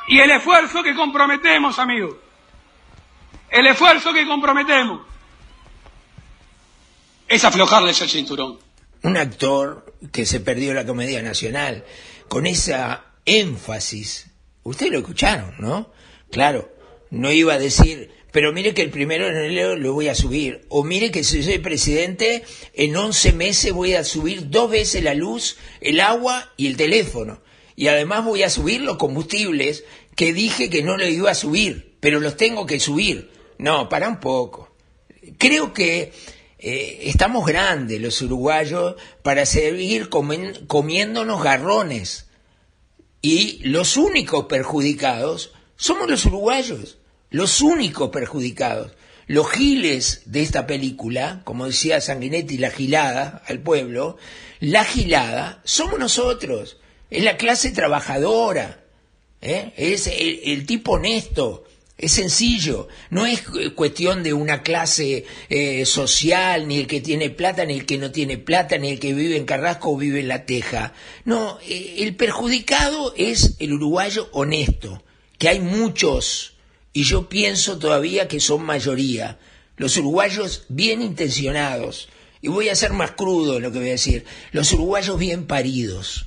Y 0.07 0.21
el 0.21 0.31
esfuerzo 0.31 0.81
que 0.81 0.95
comprometemos, 0.95 1.77
amigos, 1.81 2.22
el 3.53 3.67
esfuerzo 3.67 4.13
que 4.13 4.27
comprometemos 4.27 5.03
es 7.29 7.45
aflojarles 7.45 8.01
el 8.01 8.09
cinturón. 8.09 8.59
Un 9.03 9.17
actor 9.17 9.95
que 10.11 10.27
se 10.27 10.41
perdió 10.41 10.75
la 10.75 10.87
comedia 10.87 11.23
nacional, 11.23 11.85
con 12.29 12.47
esa 12.47 13.05
énfasis. 13.25 14.29
Ustedes 14.63 14.93
lo 14.93 14.99
escucharon, 14.99 15.55
¿no? 15.59 15.93
Claro, 16.31 16.73
no 17.11 17.31
iba 17.33 17.55
a 17.55 17.59
decir, 17.59 18.11
pero 18.33 18.53
mire 18.53 18.75
que 18.75 18.83
el 18.83 18.91
primero 18.91 19.27
de 19.27 19.47
enero 19.47 19.77
lo 19.77 19.93
voy 19.93 20.09
a 20.09 20.15
subir. 20.15 20.65
O 20.69 20.85
mire 20.85 21.11
que 21.11 21.25
si 21.25 21.43
soy 21.43 21.59
presidente, 21.59 22.45
en 22.75 22.97
11 22.97 23.33
meses 23.33 23.73
voy 23.73 23.95
a 23.95 24.05
subir 24.05 24.49
dos 24.49 24.71
veces 24.71 25.03
la 25.03 25.15
luz, 25.15 25.59
el 25.81 26.01
agua 26.01 26.53
y 26.57 26.69
el 26.69 26.77
teléfono. 26.77 27.43
Y 27.77 27.89
además 27.89 28.25
voy 28.25 28.43
a 28.43 28.51
subir 28.51 28.81
los 28.81 28.97
combustibles 28.97 29.85
que 30.15 30.33
dije 30.33 30.71
que 30.71 30.83
no 30.83 30.97
lo 30.97 31.07
iba 31.07 31.31
a 31.31 31.35
subir, 31.35 31.97
pero 32.01 32.21
los 32.21 32.37
tengo 32.37 32.67
que 32.67 32.81
subir. 32.81 33.32
No, 33.63 33.89
para 33.89 34.09
un 34.09 34.19
poco. 34.19 34.75
Creo 35.39 35.73
que 35.73 36.13
eh, 36.59 36.99
estamos 37.05 37.47
grandes 37.47 38.01
los 38.01 38.21
uruguayos 38.21 38.97
para 39.23 39.47
seguir 39.47 40.09
comiéndonos 40.09 41.45
garrones. 41.45 42.27
Y 43.21 43.61
los 43.63 43.97
únicos 43.97 44.47
perjudicados 44.47 45.53
somos 45.77 46.11
los 46.11 46.27
uruguayos, 46.27 46.99
los 47.31 47.61
únicos 47.61 48.11
perjudicados. 48.11 48.97
Los 49.29 49.49
giles 49.53 50.23
de 50.25 50.43
esta 50.43 50.67
película, 50.67 51.43
como 51.45 51.67
decía 51.67 52.01
Sanguinetti, 52.01 52.59
la 52.59 52.73
gilada 52.73 53.45
al 53.47 53.61
pueblo, 53.61 54.17
la 54.59 54.85
gilada 54.85 55.63
somos 55.63 56.01
nosotros, 56.01 56.79
es 57.11 57.23
la 57.23 57.37
clase 57.37 57.71
trabajadora, 57.71 58.85
¿eh? 59.41 59.73
es 59.77 60.09
el 60.09 60.67
tipo 60.67 60.95
honesto, 60.95 61.65
es 61.99 62.13
sencillo, 62.13 62.89
no 63.11 63.27
es 63.27 63.43
cu- 63.43 63.75
cuestión 63.75 64.23
de 64.23 64.33
una 64.33 64.63
clase 64.63 65.25
eh, 65.49 65.85
social, 65.87 66.67
ni 66.67 66.79
el 66.79 66.87
que 66.87 67.01
tiene 67.01 67.31
plata, 67.31 67.65
ni 67.65 67.75
el 67.75 67.87
que 67.87 67.99
no 67.99 68.11
tiene 68.11 68.39
plata, 68.39 68.79
ni 68.79 68.91
el 68.91 68.99
que 68.99 69.15
vive 69.15 69.37
en 69.37 69.45
Carrasco 69.45 69.91
o 69.93 69.97
vive 69.97 70.21
en 70.21 70.29
La 70.29 70.45
Teja. 70.47 70.95
No, 71.25 71.59
eh, 71.69 71.97
el 71.99 72.17
perjudicado 72.17 73.15
es 73.17 73.57
el 73.61 73.73
uruguayo 73.75 74.29
honesto, 74.33 75.05
que 75.39 75.49
hay 75.49 75.61
muchos, 75.61 76.55
y 76.93 77.05
yo 77.05 77.29
pienso 77.29 77.79
todavía 77.79 78.27
que 78.27 78.41
son 78.41 78.65
mayoría, 78.65 79.39
los 79.77 79.97
uruguayos 79.97 80.65
bien 80.69 81.03
intencionados, 81.03 82.09
y 82.41 82.49
voy 82.49 82.69
a 82.69 82.75
ser 82.75 82.93
más 82.93 83.13
crudo 83.13 83.57
en 83.59 83.63
lo 83.63 83.71
que 83.71 83.79
voy 83.79 83.89
a 83.89 83.93
decir, 83.93 84.25
los 84.51 84.73
uruguayos 84.73 85.19
bien 85.19 85.47
paridos, 85.47 86.27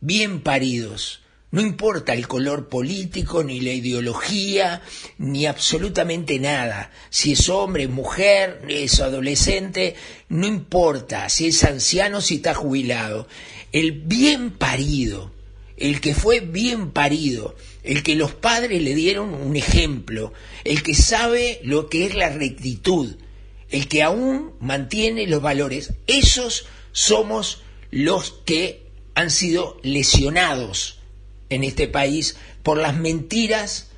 bien 0.00 0.40
paridos. 0.42 1.19
No 1.52 1.60
importa 1.60 2.14
el 2.14 2.28
color 2.28 2.68
político, 2.68 3.42
ni 3.42 3.60
la 3.60 3.72
ideología, 3.72 4.82
ni 5.18 5.46
absolutamente 5.46 6.38
nada. 6.38 6.92
Si 7.10 7.32
es 7.32 7.48
hombre, 7.48 7.88
mujer, 7.88 8.62
es 8.68 9.00
adolescente, 9.00 9.96
no 10.28 10.46
importa. 10.46 11.28
Si 11.28 11.48
es 11.48 11.64
anciano, 11.64 12.20
si 12.20 12.36
está 12.36 12.54
jubilado. 12.54 13.26
El 13.72 13.90
bien 13.92 14.52
parido, 14.52 15.32
el 15.76 16.00
que 16.00 16.14
fue 16.14 16.38
bien 16.38 16.92
parido, 16.92 17.56
el 17.82 18.04
que 18.04 18.14
los 18.14 18.32
padres 18.32 18.80
le 18.80 18.94
dieron 18.94 19.34
un 19.34 19.56
ejemplo, 19.56 20.32
el 20.62 20.84
que 20.84 20.94
sabe 20.94 21.58
lo 21.64 21.88
que 21.88 22.06
es 22.06 22.14
la 22.14 22.28
rectitud, 22.28 23.16
el 23.70 23.88
que 23.88 24.04
aún 24.04 24.52
mantiene 24.60 25.26
los 25.26 25.42
valores, 25.42 25.94
esos 26.06 26.66
somos 26.92 27.62
los 27.90 28.30
que 28.44 28.86
han 29.16 29.30
sido 29.30 29.80
lesionados 29.82 30.99
en 31.50 31.64
este 31.64 31.88
país 31.88 32.36
por 32.62 32.78
las 32.78 32.96
mentiras 32.96 33.90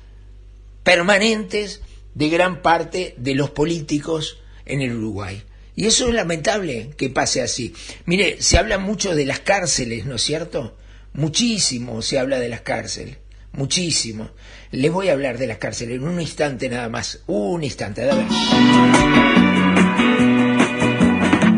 permanentes 0.83 1.81
de 2.15 2.29
gran 2.29 2.61
parte 2.61 3.15
de 3.17 3.35
los 3.35 3.49
políticos 3.51 4.39
en 4.65 4.81
el 4.81 4.95
Uruguay. 4.95 5.43
Y 5.75 5.85
eso 5.87 6.07
es 6.07 6.13
lamentable 6.13 6.91
que 6.97 7.09
pase 7.09 7.41
así. 7.41 7.73
Mire, 8.05 8.41
se 8.41 8.57
habla 8.57 8.77
mucho 8.77 9.15
de 9.15 9.25
las 9.25 9.39
cárceles, 9.39 10.05
¿no 10.05 10.15
es 10.15 10.21
cierto? 10.21 10.77
Muchísimo 11.13 12.01
se 12.01 12.19
habla 12.19 12.39
de 12.39 12.49
las 12.49 12.61
cárceles, 12.61 13.17
muchísimo. 13.51 14.31
Les 14.71 14.91
voy 14.91 15.09
a 15.09 15.13
hablar 15.13 15.37
de 15.37 15.47
las 15.47 15.57
cárceles 15.57 15.97
en 15.97 16.07
un 16.07 16.19
instante 16.19 16.69
nada 16.69 16.89
más, 16.89 17.21
un 17.27 17.63
instante, 17.63 18.09
a 18.09 18.15
ver. 18.15 18.25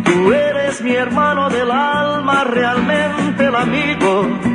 Tú 0.05 0.33
eres 0.33 0.81
mi 0.81 0.93
hermano 0.93 1.49
del 1.49 1.71
alma, 1.71 2.43
realmente 2.45 3.43
el 3.45 3.55
amigo. 3.55 4.54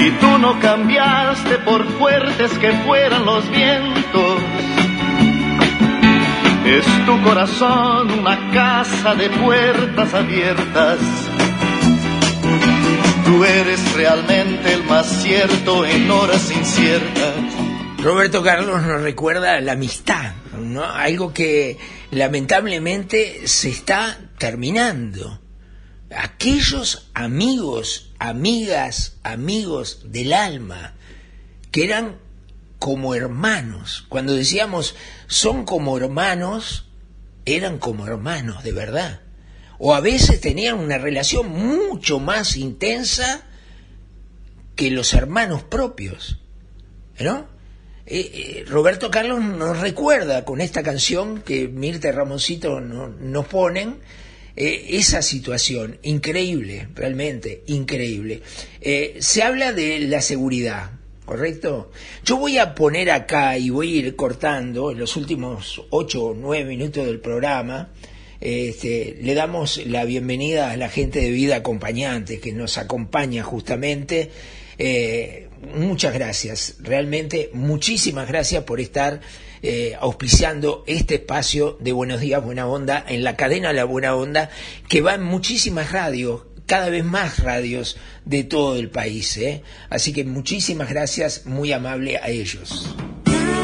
y 0.00 0.10
tú 0.12 0.38
no 0.38 0.58
cambiaste 0.60 1.58
por 1.58 1.86
fuertes 1.98 2.50
que 2.58 2.72
fueran 2.72 3.26
los 3.26 3.48
vientos. 3.50 4.42
Es 6.64 6.86
tu 7.04 7.22
corazón 7.22 8.10
una 8.10 8.50
casa 8.50 9.14
de 9.14 9.28
puertas 9.28 10.14
abiertas. 10.14 10.98
Tú 13.26 13.44
eres 13.44 13.92
realmente 13.94 14.72
el 14.72 14.84
más 14.84 15.06
cierto 15.06 15.84
en 15.84 16.10
horas 16.10 16.50
inciertas. 16.50 17.34
Roberto 17.98 18.42
Carlos 18.42 18.82
nos 18.82 19.02
recuerda 19.02 19.60
la 19.60 19.72
amistad. 19.72 20.32
Algo 20.94 21.34
que 21.34 21.78
lamentablemente 22.10 23.46
se 23.46 23.68
está 23.68 24.18
terminando. 24.38 25.40
Aquellos 26.16 27.10
amigos, 27.12 28.09
amigas, 28.20 29.16
amigos 29.24 30.02
del 30.12 30.32
alma, 30.32 30.94
que 31.72 31.84
eran 31.84 32.16
como 32.78 33.14
hermanos. 33.14 34.06
Cuando 34.08 34.34
decíamos 34.34 34.94
son 35.26 35.64
como 35.64 35.96
hermanos, 35.98 36.86
eran 37.46 37.78
como 37.78 38.06
hermanos 38.06 38.62
de 38.62 38.72
verdad. 38.72 39.20
O 39.78 39.94
a 39.94 40.00
veces 40.00 40.40
tenían 40.40 40.78
una 40.78 40.98
relación 40.98 41.48
mucho 41.48 42.20
más 42.20 42.56
intensa 42.56 43.42
que 44.76 44.90
los 44.90 45.14
hermanos 45.14 45.62
propios. 45.64 46.38
¿No? 47.18 47.46
Eh, 48.06 48.30
eh, 48.34 48.64
Roberto 48.66 49.10
Carlos 49.10 49.40
nos 49.42 49.78
recuerda 49.80 50.44
con 50.44 50.60
esta 50.60 50.82
canción 50.82 51.42
que 51.42 51.68
Mirta 51.68 52.08
y 52.08 52.12
Ramoncito 52.12 52.80
no- 52.80 53.08
nos 53.08 53.46
ponen 53.46 54.00
eh, 54.62 54.98
esa 54.98 55.22
situación 55.22 55.96
increíble, 56.02 56.88
realmente 56.94 57.62
increíble. 57.68 58.42
Eh, 58.82 59.16
se 59.18 59.42
habla 59.42 59.72
de 59.72 60.00
la 60.00 60.20
seguridad, 60.20 60.90
¿correcto? 61.24 61.90
Yo 62.26 62.36
voy 62.36 62.58
a 62.58 62.74
poner 62.74 63.10
acá 63.10 63.56
y 63.56 63.70
voy 63.70 63.94
a 63.94 64.00
ir 64.00 64.16
cortando 64.16 64.90
en 64.90 64.98
los 64.98 65.16
últimos 65.16 65.82
ocho 65.88 66.24
o 66.24 66.34
nueve 66.34 66.66
minutos 66.66 67.06
del 67.06 67.20
programa. 67.20 67.88
Este, 68.38 69.16
le 69.22 69.32
damos 69.32 69.80
la 69.86 70.04
bienvenida 70.04 70.70
a 70.70 70.76
la 70.76 70.90
gente 70.90 71.22
de 71.22 71.30
vida 71.30 71.56
acompañante 71.56 72.38
que 72.38 72.52
nos 72.52 72.76
acompaña 72.76 73.42
justamente. 73.42 74.30
Eh, 74.76 75.48
muchas 75.74 76.12
gracias, 76.12 76.74
realmente 76.80 77.48
muchísimas 77.54 78.28
gracias 78.28 78.64
por 78.64 78.78
estar 78.78 79.22
eh, 79.62 79.96
auspiciando 80.00 80.84
este 80.86 81.16
espacio 81.16 81.76
de 81.80 81.92
Buenos 81.92 82.20
Días 82.20 82.42
Buena 82.42 82.66
Onda 82.66 83.04
en 83.08 83.24
la 83.24 83.36
cadena 83.36 83.72
La 83.72 83.84
Buena 83.84 84.14
Onda 84.14 84.50
que 84.88 85.00
va 85.00 85.14
en 85.14 85.22
muchísimas 85.22 85.92
radios 85.92 86.42
cada 86.66 86.88
vez 86.88 87.04
más 87.04 87.40
radios 87.40 87.96
de 88.24 88.44
todo 88.44 88.76
el 88.76 88.90
país. 88.90 89.36
¿eh? 89.38 89.62
Así 89.88 90.12
que 90.12 90.24
muchísimas 90.24 90.88
gracias, 90.88 91.46
muy 91.46 91.72
amable 91.72 92.16
a 92.16 92.28
ellos. 92.28 92.94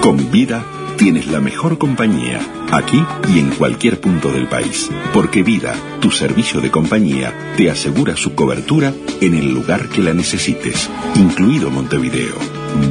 Con 0.02 0.30
vida 0.32 0.66
tienes 0.96 1.28
la 1.28 1.40
mejor 1.40 1.78
compañía, 1.78 2.40
aquí 2.72 3.04
y 3.28 3.38
en 3.38 3.50
cualquier 3.50 4.00
punto 4.00 4.32
del 4.32 4.48
país. 4.48 4.88
Porque 5.12 5.42
Vida, 5.42 5.74
tu 6.00 6.11
servicio 6.11 6.61
de 6.61 6.70
compañía, 6.70 7.54
te 7.56 7.70
asegura 7.70 8.16
su 8.16 8.35
cobertura 8.35 8.92
en 9.20 9.35
el 9.35 9.52
lugar 9.52 9.88
que 9.88 10.02
la 10.02 10.12
necesites, 10.12 10.90
incluido 11.14 11.70
Montevideo. 11.70 12.35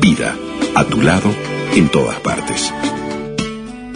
Vida, 0.01 0.35
a 0.75 0.85
tu 0.85 1.01
lado, 1.01 1.29
en 1.75 1.89
todas 1.89 2.19
partes. 2.21 2.71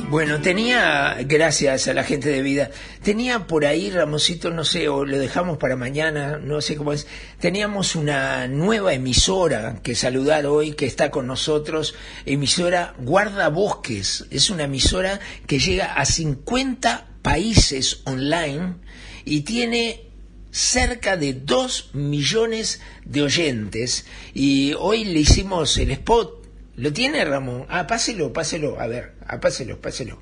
Bueno, 0.10 0.42
tenía, 0.42 1.18
gracias 1.22 1.88
a 1.88 1.94
la 1.94 2.04
gente 2.04 2.30
de 2.30 2.42
vida, 2.42 2.72
tenía 3.04 3.46
por 3.46 3.64
ahí, 3.64 3.92
Ramosito, 3.92 4.50
no 4.50 4.66
sé, 4.66 4.90
o 4.90 5.06
lo 5.06 5.20
dejamos 5.20 5.60
para 5.60 5.76
mañana, 5.76 6.40
no 6.40 6.62
sé 6.62 6.76
cómo 6.76 6.94
es, 6.94 7.06
teníamos 7.40 7.96
una 7.96 8.48
nueva 8.48 8.96
emisora 8.96 9.82
que 9.84 9.94
saludar 9.94 10.48
hoy, 10.48 10.74
que 10.74 10.88
está 10.88 11.12
con 11.12 11.28
nosotros, 11.28 11.94
emisora 12.26 12.96
Guardabosques, 12.98 14.26
es 14.32 14.50
una 14.50 14.64
emisora 14.64 15.20
que 15.46 15.60
llega 15.60 15.94
a 15.94 16.04
50 16.06 17.10
países 17.22 18.02
online 18.06 18.78
y 19.26 19.42
tiene 19.42 20.10
cerca 20.50 21.18
de 21.18 21.34
2 21.36 21.92
millones 21.94 22.82
de 23.06 23.22
oyentes 23.22 24.08
y 24.34 24.74
hoy 24.74 25.06
le 25.06 25.20
hicimos 25.20 25.78
el 25.78 25.92
spot. 25.92 26.39
¿Lo 26.80 26.94
tiene 26.94 27.26
Ramón? 27.26 27.66
Ah, 27.68 27.86
páselo, 27.86 28.32
páselo, 28.32 28.80
a 28.80 28.88
ver, 28.88 29.12
ah, 29.28 29.38
páselo, 29.42 29.82
páselo. 29.82 30.18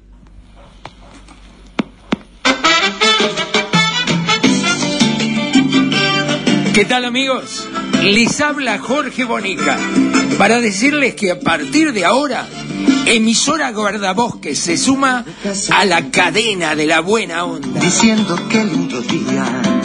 ¿Qué 6.73 6.85
tal 6.85 7.05
amigos? 7.05 7.69
Les 8.01 8.41
habla 8.41 8.79
Jorge 8.79 9.23
Bonica 9.23 9.77
para 10.39 10.59
decirles 10.59 11.13
que 11.13 11.29
a 11.29 11.39
partir 11.39 11.93
de 11.93 12.05
ahora, 12.05 12.47
emisora 13.05 13.71
Guardabosques 13.71 14.57
se 14.57 14.77
suma 14.77 15.25
a 15.69 15.85
la 15.85 16.09
cadena 16.09 16.73
de 16.73 16.87
la 16.87 17.01
buena 17.01 17.45
onda. 17.45 17.79
diciendo 17.79 18.35
que 18.49 18.65
lindo 18.65 18.99
día. 19.01 19.76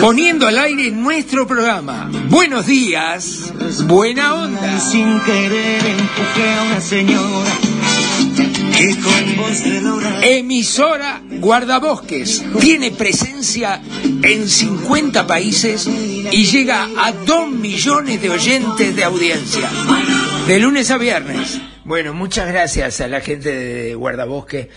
Poniendo 0.00 0.46
al 0.46 0.58
aire 0.58 0.90
nuestro 0.90 1.46
programa. 1.46 2.10
Buenos 2.28 2.66
días, 2.66 3.52
buena 3.86 4.28
Y 4.28 4.32
onda. 4.32 4.80
sin 4.80 5.20
querer 5.20 5.84
empujé 5.86 6.50
a 6.52 6.62
una 6.62 6.80
señora 6.80 7.58
que 8.76 8.96
con 9.00 9.36
voz 9.36 9.64
de 9.64 9.80
Laura 9.80 10.20
Emisora 10.22 11.20
Guardabosques 11.28 12.44
tiene 12.60 12.92
presencia 12.92 13.82
en 14.22 14.48
50 14.48 15.26
países 15.26 15.88
y 16.30 16.44
llega 16.44 16.88
a 16.96 17.12
2 17.12 17.50
millones 17.50 18.22
de 18.22 18.30
oyentes 18.30 18.94
de 18.94 19.04
audiencia. 19.04 19.68
De 20.46 20.60
lunes 20.60 20.90
a 20.92 20.98
viernes. 20.98 21.60
Bueno, 21.84 22.14
muchas 22.14 22.46
gracias 22.46 23.00
a 23.00 23.08
la 23.08 23.20
gente 23.20 23.50
de 23.50 23.94
Guardabosques. 23.94 24.68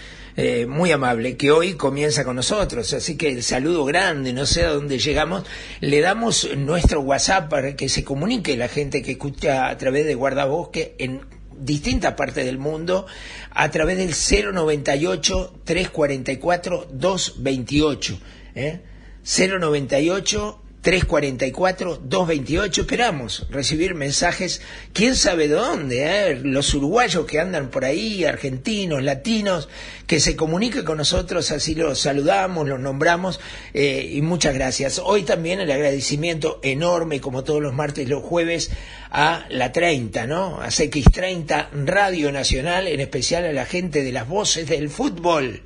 Eh, 0.43 0.65
muy 0.65 0.91
amable, 0.91 1.37
que 1.37 1.51
hoy 1.51 1.75
comienza 1.75 2.23
con 2.23 2.35
nosotros. 2.35 2.91
Así 2.93 3.15
que 3.15 3.29
el 3.29 3.43
saludo 3.43 3.85
grande, 3.85 4.33
no 4.33 4.47
sé 4.47 4.65
a 4.65 4.71
dónde 4.71 4.97
llegamos. 4.97 5.45
Le 5.81 6.01
damos 6.01 6.49
nuestro 6.57 7.01
WhatsApp 7.01 7.47
para 7.47 7.75
que 7.75 7.89
se 7.89 8.03
comunique 8.03 8.57
la 8.57 8.67
gente 8.67 9.03
que 9.03 9.11
escucha 9.11 9.69
a 9.69 9.77
través 9.77 10.07
de 10.07 10.15
Guardabosque 10.15 10.95
en 10.97 11.21
distintas 11.59 12.15
partes 12.15 12.43
del 12.43 12.57
mundo 12.57 13.05
a 13.51 13.69
través 13.69 13.99
del 13.99 14.15
098 14.51 15.61
344 15.63 16.87
228 16.91 18.19
¿eh? 18.55 18.81
098 19.23 20.60
344 20.81 21.97
228 22.03 22.81
esperamos 22.81 23.47
recibir 23.49 23.93
mensajes 23.93 24.61
quién 24.93 25.15
sabe 25.15 25.47
de 25.47 25.55
dónde 25.55 26.29
¿eh? 26.29 26.39
los 26.43 26.73
uruguayos 26.73 27.25
que 27.25 27.39
andan 27.39 27.69
por 27.69 27.85
ahí 27.85 28.25
argentinos 28.25 29.03
latinos 29.03 29.69
que 30.07 30.19
se 30.19 30.35
comunique 30.35 30.83
con 30.83 30.97
nosotros 30.97 31.51
así 31.51 31.75
los 31.75 31.99
saludamos 31.99 32.67
los 32.67 32.79
nombramos 32.79 33.39
eh, 33.73 34.09
y 34.11 34.21
muchas 34.21 34.53
gracias 34.53 34.99
hoy 35.03 35.23
también 35.23 35.59
el 35.59 35.71
agradecimiento 35.71 36.59
enorme 36.63 37.21
como 37.21 37.43
todos 37.43 37.61
los 37.61 37.73
martes 37.73 38.05
y 38.05 38.09
los 38.09 38.23
jueves 38.23 38.71
a 39.11 39.45
la 39.49 39.73
30, 39.73 40.25
¿no? 40.25 40.61
A 40.61 40.67
CX30 40.67 41.67
Radio 41.85 42.31
Nacional, 42.31 42.87
en 42.87 43.01
especial 43.01 43.43
a 43.43 43.51
la 43.51 43.65
gente 43.65 44.03
de 44.03 44.13
las 44.13 44.27
voces 44.27 44.67
del 44.67 44.89
fútbol. 44.89 45.61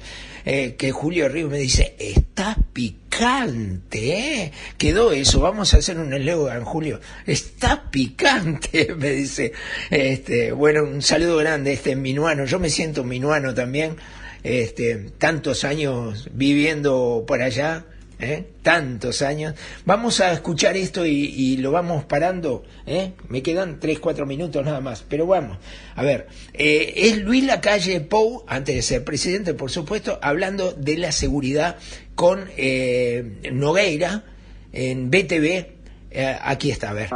Eh, 0.46 0.76
que 0.78 0.92
Julio 0.92 1.28
Ríos 1.28 1.50
me 1.50 1.58
dice, 1.58 1.96
está 1.98 2.56
picante, 2.72 4.44
¿eh? 4.44 4.52
Quedó 4.78 5.12
eso, 5.12 5.40
vamos 5.40 5.74
a 5.74 5.78
hacer 5.78 5.98
un 5.98 6.14
eslogan, 6.14 6.64
Julio. 6.64 7.00
Está 7.26 7.90
picante, 7.90 8.94
me 8.98 9.10
dice. 9.12 9.54
Este, 9.90 10.52
bueno, 10.52 10.84
un 10.84 11.02
saludo 11.02 11.38
grande, 11.38 11.74
este 11.74 11.96
minuano. 11.96 12.46
Yo 12.46 12.60
me 12.60 12.70
siento 12.70 13.04
minuano 13.04 13.56
también, 13.56 13.96
este, 14.44 14.98
tantos 15.18 15.64
años 15.64 16.30
viviendo 16.32 17.24
por 17.26 17.42
allá. 17.42 17.86
¿Eh? 18.20 18.46
tantos 18.62 19.22
años. 19.22 19.56
Vamos 19.86 20.20
a 20.20 20.32
escuchar 20.32 20.78
esto 20.78 21.06
y, 21.06 21.58
lo 21.58 21.72
vamos 21.72 22.06
parando. 22.06 22.64
¿eh? 22.86 23.14
Me 23.30 23.42
quedan 23.42 23.80
3, 23.80 24.00
4 24.00 24.26
minutos 24.26 24.66
nada 24.66 24.82
más, 24.82 25.04
pero 25.08 25.26
vamos. 25.26 25.58
A 25.96 26.04
ver, 26.04 26.28
eh, 26.54 26.94
es 26.96 27.18
Luis 27.18 27.44
Lacalle 27.44 28.02
Pou, 28.02 28.44
antes 28.48 28.76
de 28.76 28.82
ser 28.82 29.04
presidente, 29.04 29.54
por 29.54 29.72
supuesto, 29.72 30.20
hablando 30.22 30.72
de 30.74 30.98
la 30.98 31.12
seguridad 31.12 31.78
con 32.16 32.46
eh, 32.58 33.40
Nogueira 33.52 34.24
en 34.72 35.10
BTV. 35.10 35.75
Eh, 36.18 36.34
aquí 36.44 36.72
está, 36.72 36.92
a 36.92 36.94
ver. 36.94 37.10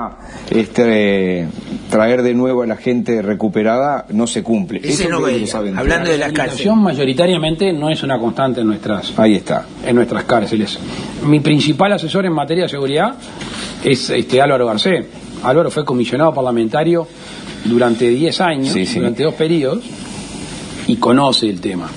este 0.49 1.47
traer 1.89 2.21
de 2.21 2.33
nuevo 2.33 2.63
a 2.63 2.67
la 2.67 2.75
gente 2.75 3.21
recuperada 3.21 4.05
no 4.09 4.27
se 4.27 4.43
cumple. 4.43 4.79
Ese 4.83 5.03
Eso 5.05 5.09
no 5.09 5.47
saben 5.47 5.77
hablando 5.77 6.11
de 6.11 6.17
la 6.17 6.27
La 6.27 6.33
cárcel. 6.33 6.49
educación 6.59 6.83
mayoritariamente 6.83 7.71
no 7.71 7.89
es 7.89 8.03
una 8.03 8.19
constante 8.19 8.59
en 8.61 8.67
nuestras, 8.67 9.17
Ahí 9.17 9.35
está. 9.35 9.65
en 9.85 9.95
nuestras 9.95 10.25
cárceles. 10.25 10.77
Mi 11.25 11.39
principal 11.39 11.93
asesor 11.93 12.25
en 12.25 12.33
materia 12.33 12.63
de 12.63 12.69
seguridad 12.69 13.15
es 13.83 14.09
este 14.09 14.41
Álvaro 14.41 14.65
Garcés. 14.67 15.05
Álvaro 15.43 15.71
fue 15.71 15.85
comisionado 15.85 16.33
parlamentario 16.33 17.07
durante 17.65 18.09
10 18.09 18.41
años, 18.41 18.73
Sí, 18.73 18.85
sí. 18.85 18.99
durante 18.99 19.23
dos 19.23 19.33
periodos, 19.35 19.83
y 20.87 20.97
conoce 20.97 21.49
el 21.49 21.61
tema. 21.61 21.89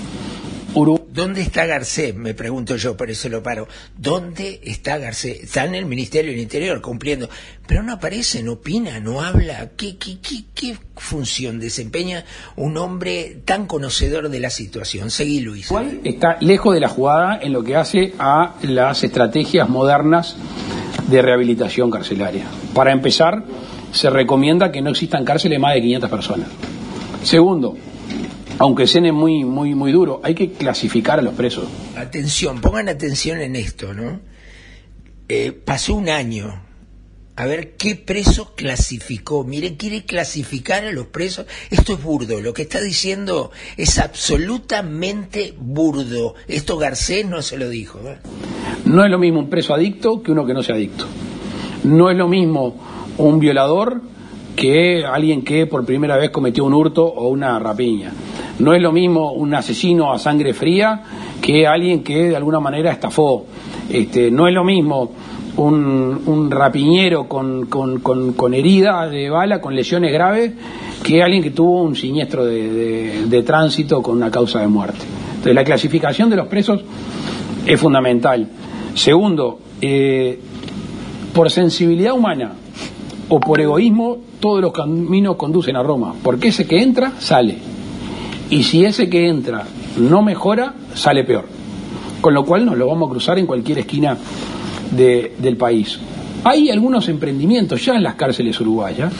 ¿Dónde 1.12 1.42
está 1.42 1.66
Garcés? 1.66 2.14
Me 2.14 2.32
pregunto 2.32 2.76
yo, 2.76 2.96
por 2.96 3.10
eso 3.10 3.28
lo 3.28 3.42
paro. 3.42 3.68
¿Dónde 3.98 4.60
está 4.64 4.96
Garcés? 4.96 5.42
Está 5.42 5.66
en 5.66 5.74
el 5.74 5.84
Ministerio 5.84 6.30
del 6.30 6.40
Interior 6.40 6.80
cumpliendo, 6.80 7.28
pero 7.66 7.82
no 7.82 7.92
aparece, 7.92 8.42
no 8.42 8.52
opina, 8.52 8.98
no 8.98 9.20
habla. 9.20 9.72
¿Qué, 9.76 9.98
qué, 9.98 10.16
qué, 10.22 10.44
qué 10.54 10.78
función 10.96 11.60
desempeña 11.60 12.24
un 12.56 12.78
hombre 12.78 13.42
tan 13.44 13.66
conocedor 13.66 14.30
de 14.30 14.40
la 14.40 14.48
situación? 14.48 15.10
Seguí, 15.10 15.40
Luis. 15.40 15.70
está 16.02 16.38
lejos 16.40 16.72
de 16.72 16.80
la 16.80 16.88
jugada 16.88 17.38
en 17.42 17.52
lo 17.52 17.62
que 17.62 17.76
hace 17.76 18.14
a 18.18 18.54
las 18.62 19.04
estrategias 19.04 19.68
modernas 19.68 20.34
de 21.08 21.20
rehabilitación 21.20 21.90
carcelaria. 21.90 22.46
Para 22.72 22.90
empezar, 22.90 23.44
se 23.92 24.08
recomienda 24.08 24.72
que 24.72 24.80
no 24.80 24.88
existan 24.88 25.26
cárceles 25.26 25.60
más 25.60 25.74
de 25.74 25.82
500 25.82 26.10
personas. 26.10 26.48
Segundo, 27.22 27.76
aunque 28.58 28.86
suene 28.86 29.12
muy, 29.12 29.44
muy, 29.44 29.74
muy 29.74 29.92
duro, 29.92 30.20
hay 30.22 30.34
que 30.34 30.52
clasificar 30.52 31.18
a 31.18 31.22
los 31.22 31.34
presos. 31.34 31.68
Atención, 31.96 32.60
pongan 32.60 32.88
atención 32.88 33.40
en 33.40 33.56
esto, 33.56 33.94
¿no? 33.94 34.20
Eh, 35.28 35.52
pasó 35.52 35.94
un 35.94 36.08
año. 36.08 36.62
A 37.34 37.46
ver 37.46 37.76
qué 37.76 37.96
preso 37.96 38.54
clasificó. 38.54 39.42
Mire, 39.42 39.76
quiere 39.76 40.04
clasificar 40.04 40.84
a 40.84 40.92
los 40.92 41.06
presos. 41.06 41.46
Esto 41.70 41.94
es 41.94 42.02
burdo. 42.02 42.42
Lo 42.42 42.52
que 42.52 42.62
está 42.62 42.80
diciendo 42.80 43.50
es 43.78 43.98
absolutamente 43.98 45.54
burdo. 45.58 46.34
Esto 46.46 46.76
Garcés 46.76 47.26
no 47.26 47.40
se 47.40 47.56
lo 47.56 47.70
dijo. 47.70 48.00
¿eh? 48.00 48.18
No 48.84 49.02
es 49.02 49.10
lo 49.10 49.18
mismo 49.18 49.40
un 49.40 49.48
preso 49.48 49.72
adicto 49.72 50.22
que 50.22 50.30
uno 50.30 50.44
que 50.44 50.52
no 50.52 50.62
sea 50.62 50.74
adicto. 50.74 51.06
No 51.84 52.10
es 52.10 52.18
lo 52.18 52.28
mismo 52.28 52.76
un 53.16 53.38
violador 53.38 54.02
que 54.56 55.04
alguien 55.04 55.42
que 55.42 55.66
por 55.66 55.84
primera 55.84 56.16
vez 56.16 56.30
cometió 56.30 56.64
un 56.64 56.74
hurto 56.74 57.04
o 57.04 57.28
una 57.28 57.58
rapiña. 57.58 58.12
No 58.58 58.74
es 58.74 58.82
lo 58.82 58.92
mismo 58.92 59.32
un 59.32 59.54
asesino 59.54 60.12
a 60.12 60.18
sangre 60.18 60.52
fría 60.54 61.02
que 61.40 61.66
alguien 61.66 62.02
que 62.02 62.28
de 62.28 62.36
alguna 62.36 62.60
manera 62.60 62.92
estafó. 62.92 63.46
Este, 63.90 64.30
no 64.30 64.46
es 64.46 64.54
lo 64.54 64.62
mismo 64.64 65.10
un, 65.56 66.22
un 66.26 66.50
rapiñero 66.50 67.28
con, 67.28 67.66
con, 67.66 68.00
con, 68.00 68.34
con 68.34 68.54
herida 68.54 69.08
de 69.08 69.28
bala, 69.30 69.60
con 69.60 69.74
lesiones 69.74 70.12
graves, 70.12 70.52
que 71.02 71.22
alguien 71.22 71.42
que 71.42 71.50
tuvo 71.50 71.82
un 71.82 71.96
siniestro 71.96 72.44
de, 72.44 72.70
de- 72.70 73.26
de 73.26 73.42
tránsito 73.42 74.00
con 74.02 74.16
una 74.16 74.30
causa 74.30 74.60
de 74.60 74.68
muerte. 74.68 75.00
Entonces, 75.30 75.54
la 75.54 75.64
clasificación 75.64 76.30
de 76.30 76.36
los 76.36 76.46
presos 76.46 76.82
es 77.66 77.80
fundamental. 77.80 78.46
Segundo, 78.94 79.58
eh, 79.80 80.38
por 81.34 81.50
sensibilidad 81.50 82.12
humana 82.12 82.52
o 83.34 83.40
por 83.40 83.60
egoísmo, 83.62 84.18
todos 84.40 84.60
los 84.60 84.72
caminos 84.74 85.36
conducen 85.36 85.74
a 85.76 85.82
Roma, 85.82 86.14
porque 86.22 86.48
ese 86.48 86.66
que 86.66 86.82
entra 86.82 87.12
sale. 87.18 87.56
Y 88.50 88.62
si 88.64 88.84
ese 88.84 89.08
que 89.08 89.26
entra 89.26 89.66
no 89.96 90.20
mejora, 90.22 90.74
sale 90.94 91.24
peor. 91.24 91.46
Con 92.20 92.34
lo 92.34 92.44
cual 92.44 92.66
nos 92.66 92.76
lo 92.76 92.86
vamos 92.88 93.08
a 93.08 93.10
cruzar 93.12 93.38
en 93.38 93.46
cualquier 93.46 93.78
esquina 93.78 94.18
de- 94.90 95.34
del 95.38 95.56
país. 95.56 95.98
Hay 96.44 96.68
algunos 96.70 97.08
emprendimientos 97.08 97.82
ya 97.84 97.94
en 97.94 98.02
las 98.02 98.16
cárceles 98.16 98.60
uruguayas. 98.60 99.12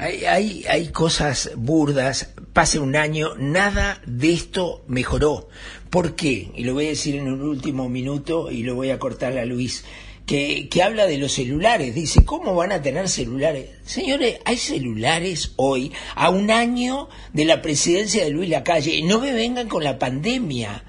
Hay, 0.00 0.24
hay, 0.24 0.64
hay 0.68 0.88
cosas 0.88 1.52
burdas, 1.56 2.34
pase 2.52 2.80
un 2.80 2.96
año, 2.96 3.28
nada 3.38 4.00
de 4.06 4.32
esto 4.32 4.82
mejoró. 4.88 5.48
¿Por 5.90 6.14
qué? 6.16 6.50
Y 6.56 6.64
lo 6.64 6.72
voy 6.74 6.86
a 6.86 6.88
decir 6.88 7.14
en 7.14 7.30
un 7.30 7.42
último 7.42 7.88
minuto 7.88 8.50
y 8.50 8.64
lo 8.64 8.74
voy 8.74 8.90
a 8.90 8.98
cortar 8.98 9.38
a 9.38 9.44
Luis, 9.44 9.84
que, 10.26 10.68
que 10.68 10.82
habla 10.82 11.06
de 11.06 11.18
los 11.18 11.32
celulares. 11.32 11.94
Dice, 11.94 12.24
¿cómo 12.24 12.54
van 12.54 12.72
a 12.72 12.82
tener 12.82 13.08
celulares? 13.08 13.70
Señores, 13.84 14.38
hay 14.44 14.56
celulares 14.56 15.52
hoy, 15.56 15.92
a 16.14 16.30
un 16.30 16.50
año 16.50 17.08
de 17.32 17.44
la 17.44 17.62
presidencia 17.62 18.24
de 18.24 18.30
Luis 18.30 18.48
Lacalle, 18.48 19.02
no 19.02 19.20
me 19.20 19.32
vengan 19.32 19.68
con 19.68 19.84
la 19.84 19.98
pandemia. 19.98 20.84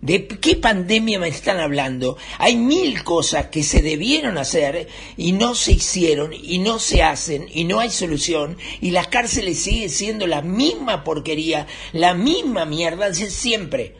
¿De 0.00 0.28
qué 0.28 0.54
pandemia 0.54 1.18
me 1.18 1.26
están 1.26 1.58
hablando? 1.58 2.16
Hay 2.38 2.56
mil 2.56 3.02
cosas 3.02 3.46
que 3.46 3.64
se 3.64 3.82
debieron 3.82 4.38
hacer 4.38 4.86
y 5.16 5.32
no 5.32 5.56
se 5.56 5.72
hicieron 5.72 6.32
y 6.32 6.58
no 6.58 6.78
se 6.78 7.02
hacen 7.02 7.48
y 7.52 7.64
no 7.64 7.80
hay 7.80 7.90
solución 7.90 8.56
y 8.80 8.92
las 8.92 9.08
cárceles 9.08 9.60
siguen 9.60 9.90
siendo 9.90 10.28
la 10.28 10.40
misma 10.40 11.02
porquería, 11.02 11.66
la 11.92 12.14
misma 12.14 12.64
mierda 12.64 13.12
siempre. 13.12 13.96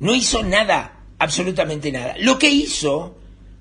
No 0.00 0.12
hizo 0.12 0.42
nada, 0.42 1.04
absolutamente 1.20 1.92
nada. 1.92 2.16
Lo 2.18 2.36
que 2.36 2.50
hizo, 2.50 3.17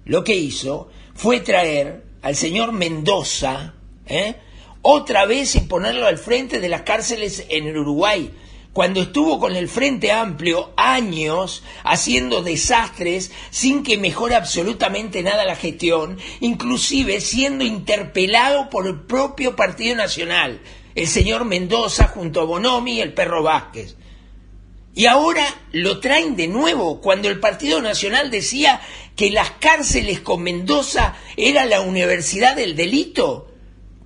lo 0.07 0.23
que 0.23 0.35
hizo 0.35 0.89
fue 1.13 1.41
traer 1.41 2.03
al 2.21 2.35
señor 2.35 2.71
Mendoza, 2.71 3.75
¿eh? 4.07 4.35
otra 4.81 5.25
vez 5.25 5.55
y 5.55 5.61
ponerlo 5.61 6.07
al 6.07 6.17
frente 6.17 6.59
de 6.59 6.69
las 6.69 6.81
cárceles 6.81 7.45
en 7.49 7.67
el 7.67 7.77
Uruguay 7.77 8.31
cuando 8.77 9.01
estuvo 9.01 9.39
con 9.39 9.55
el 9.55 9.69
Frente 9.69 10.11
Amplio 10.11 10.71
años 10.77 11.63
haciendo 11.83 12.43
desastres 12.43 13.31
sin 13.49 13.81
que 13.81 13.97
mejore 13.97 14.35
absolutamente 14.35 15.23
nada 15.23 15.45
la 15.45 15.55
gestión, 15.55 16.19
inclusive 16.41 17.19
siendo 17.19 17.65
interpelado 17.65 18.69
por 18.69 18.85
el 18.85 18.99
propio 18.99 19.55
Partido 19.55 19.95
Nacional, 19.95 20.61
el 20.93 21.07
señor 21.07 21.43
Mendoza 21.43 22.07
junto 22.07 22.41
a 22.41 22.45
Bonomi 22.45 22.97
y 22.97 23.01
el 23.01 23.15
perro 23.15 23.41
Vázquez. 23.41 23.95
Y 24.97 25.05
ahora 25.05 25.45
lo 25.73 25.99
traen 25.99 26.35
de 26.35 26.47
nuevo 26.47 27.01
cuando 27.01 27.29
el 27.29 27.39
Partido 27.39 27.83
Nacional 27.83 28.31
decía 28.31 28.81
que 29.15 29.29
las 29.29 29.51
cárceles 29.51 30.21
con 30.21 30.41
Mendoza 30.41 31.13
era 31.35 31.67
la 31.67 31.81
universidad 31.81 32.55
del 32.55 32.75
delito. 32.75 33.51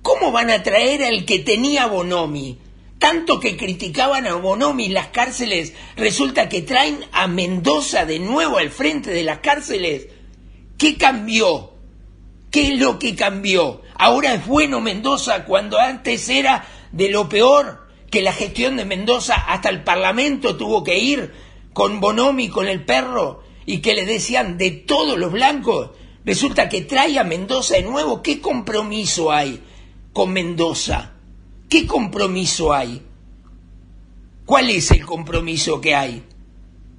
¿Cómo 0.02 0.32
van 0.32 0.50
a 0.50 0.62
traer 0.62 1.02
al 1.02 1.24
que 1.24 1.38
tenía 1.38 1.86
Bonomi? 1.86 2.58
Tanto 2.98 3.40
que 3.40 3.56
criticaban 3.56 4.26
a 4.26 4.34
Bonomi 4.34 4.90
las 4.90 5.06
cárceles, 5.06 5.72
resulta 5.96 6.50
que 6.50 6.60
traen 6.60 6.98
a 7.12 7.26
Mendoza 7.26 8.04
de 8.04 8.18
nuevo 8.18 8.58
al 8.58 8.68
frente 8.68 9.12
de 9.12 9.24
las 9.24 9.38
cárceles. 9.38 10.08
¿Qué 10.76 10.98
cambió? 10.98 11.72
¿Qué 12.50 12.74
es 12.74 12.78
lo 12.78 12.98
que 12.98 13.16
cambió? 13.16 13.80
Ahora 13.94 14.34
es 14.34 14.46
bueno 14.46 14.82
Mendoza 14.82 15.46
cuando 15.46 15.78
antes 15.78 16.28
era 16.28 16.66
de 16.92 17.08
lo 17.08 17.30
peor, 17.30 17.81
que 18.12 18.20
la 18.20 18.34
gestión 18.34 18.76
de 18.76 18.84
Mendoza 18.84 19.34
hasta 19.34 19.70
el 19.70 19.82
Parlamento 19.82 20.58
tuvo 20.58 20.84
que 20.84 20.98
ir 20.98 21.32
con 21.72 21.98
Bonomi, 21.98 22.50
con 22.50 22.68
el 22.68 22.84
perro, 22.84 23.42
y 23.64 23.78
que 23.78 23.94
le 23.94 24.04
decían 24.04 24.58
de 24.58 24.70
todos 24.70 25.18
los 25.18 25.32
blancos. 25.32 25.92
Resulta 26.22 26.68
que 26.68 26.82
trae 26.82 27.18
a 27.18 27.24
Mendoza 27.24 27.76
de 27.76 27.82
nuevo. 27.84 28.22
¿Qué 28.22 28.38
compromiso 28.38 29.32
hay 29.32 29.62
con 30.12 30.30
Mendoza? 30.30 31.14
¿Qué 31.70 31.86
compromiso 31.86 32.74
hay? 32.74 33.00
¿Cuál 34.44 34.68
es 34.68 34.90
el 34.90 35.06
compromiso 35.06 35.80
que 35.80 35.94
hay? 35.94 36.22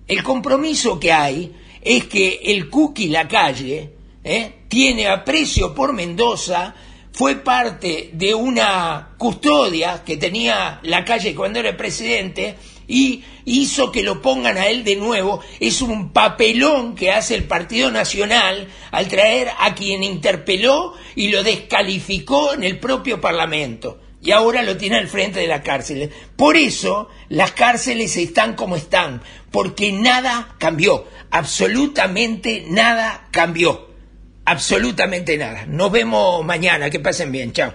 El 0.08 0.24
compromiso 0.24 1.00
que 1.00 1.12
hay 1.12 1.54
es 1.80 2.06
que 2.06 2.40
el 2.46 2.72
Cookie 2.72 3.10
La 3.10 3.28
Calle 3.28 3.94
¿eh? 4.24 4.54
tiene 4.68 5.08
aprecio 5.08 5.76
por 5.76 5.94
Mendoza, 5.94 6.74
fue 7.14 7.36
parte 7.36 8.10
de 8.14 8.34
una 8.34 9.10
custodia 9.18 10.04
que 10.04 10.18
tenía 10.18 10.80
La 10.84 11.06
Calle 11.06 11.36
cuando 11.36 11.60
era 11.60 11.78
presidente 11.78 12.56
y 12.88 13.24
hizo 13.46 13.92
que 13.92 14.04
lo 14.04 14.22
pongan 14.22 14.58
a 14.58 14.68
él 14.68 14.84
de 14.84 14.96
nuevo. 14.96 15.40
Es 15.60 15.82
un 15.82 16.12
papelón 16.12 16.96
que 16.96 17.12
hace 17.12 17.36
el 17.36 17.44
Partido 17.44 17.92
Nacional 17.92 18.68
al 18.92 19.08
traer 19.08 19.50
a 19.60 19.76
quien 19.76 20.04
interpeló 20.04 20.94
y 21.16 21.30
lo 21.30 21.44
descalificó 21.44 22.54
en 22.54 22.64
el 22.64 22.80
propio 22.80 23.22
Parlamento 23.22 24.00
y 24.24 24.32
ahora 24.32 24.64
lo 24.64 24.78
tiene 24.78 24.98
al 24.98 25.08
frente 25.08 25.40
de 25.40 25.48
la 25.48 25.62
cárcel. 25.62 26.10
Por 26.36 26.56
eso 26.56 27.10
las 27.30 27.52
cárceles 27.52 28.16
están 28.18 28.56
como 28.56 28.76
están, 28.76 29.22
porque 29.52 29.92
nada 29.92 30.56
cambió, 30.60 31.06
absolutamente 31.30 32.66
nada 32.68 33.28
cambió, 33.32 33.93
absolutamente 34.46 35.38
nada. 35.38 35.66
Nos 35.68 35.92
vemos 35.92 36.44
mañana, 36.46 36.90
que 36.90 37.00
pasen 37.00 37.32
bien, 37.32 37.54
chao. 37.54 37.74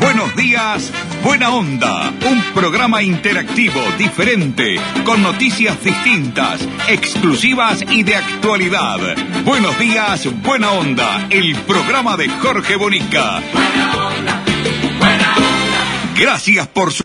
Buenos 0.00 0.34
días, 0.36 0.92
buena 1.22 1.50
onda. 1.50 2.12
Un 2.28 2.42
programa 2.54 3.02
interactivo, 3.02 3.80
diferente, 3.98 4.76
con 5.04 5.22
noticias 5.22 5.82
distintas, 5.82 6.60
exclusivas 6.88 7.82
y 7.82 8.02
de 8.02 8.16
actualidad. 8.16 8.98
Buenos 9.44 9.78
días, 9.78 10.26
buena 10.42 10.72
onda. 10.72 11.26
El 11.30 11.54
programa 11.56 12.16
de 12.16 12.28
Jorge 12.28 12.76
Bonica. 12.76 13.42
Gracias 16.16 16.66
por 16.68 16.92
su... 16.92 17.04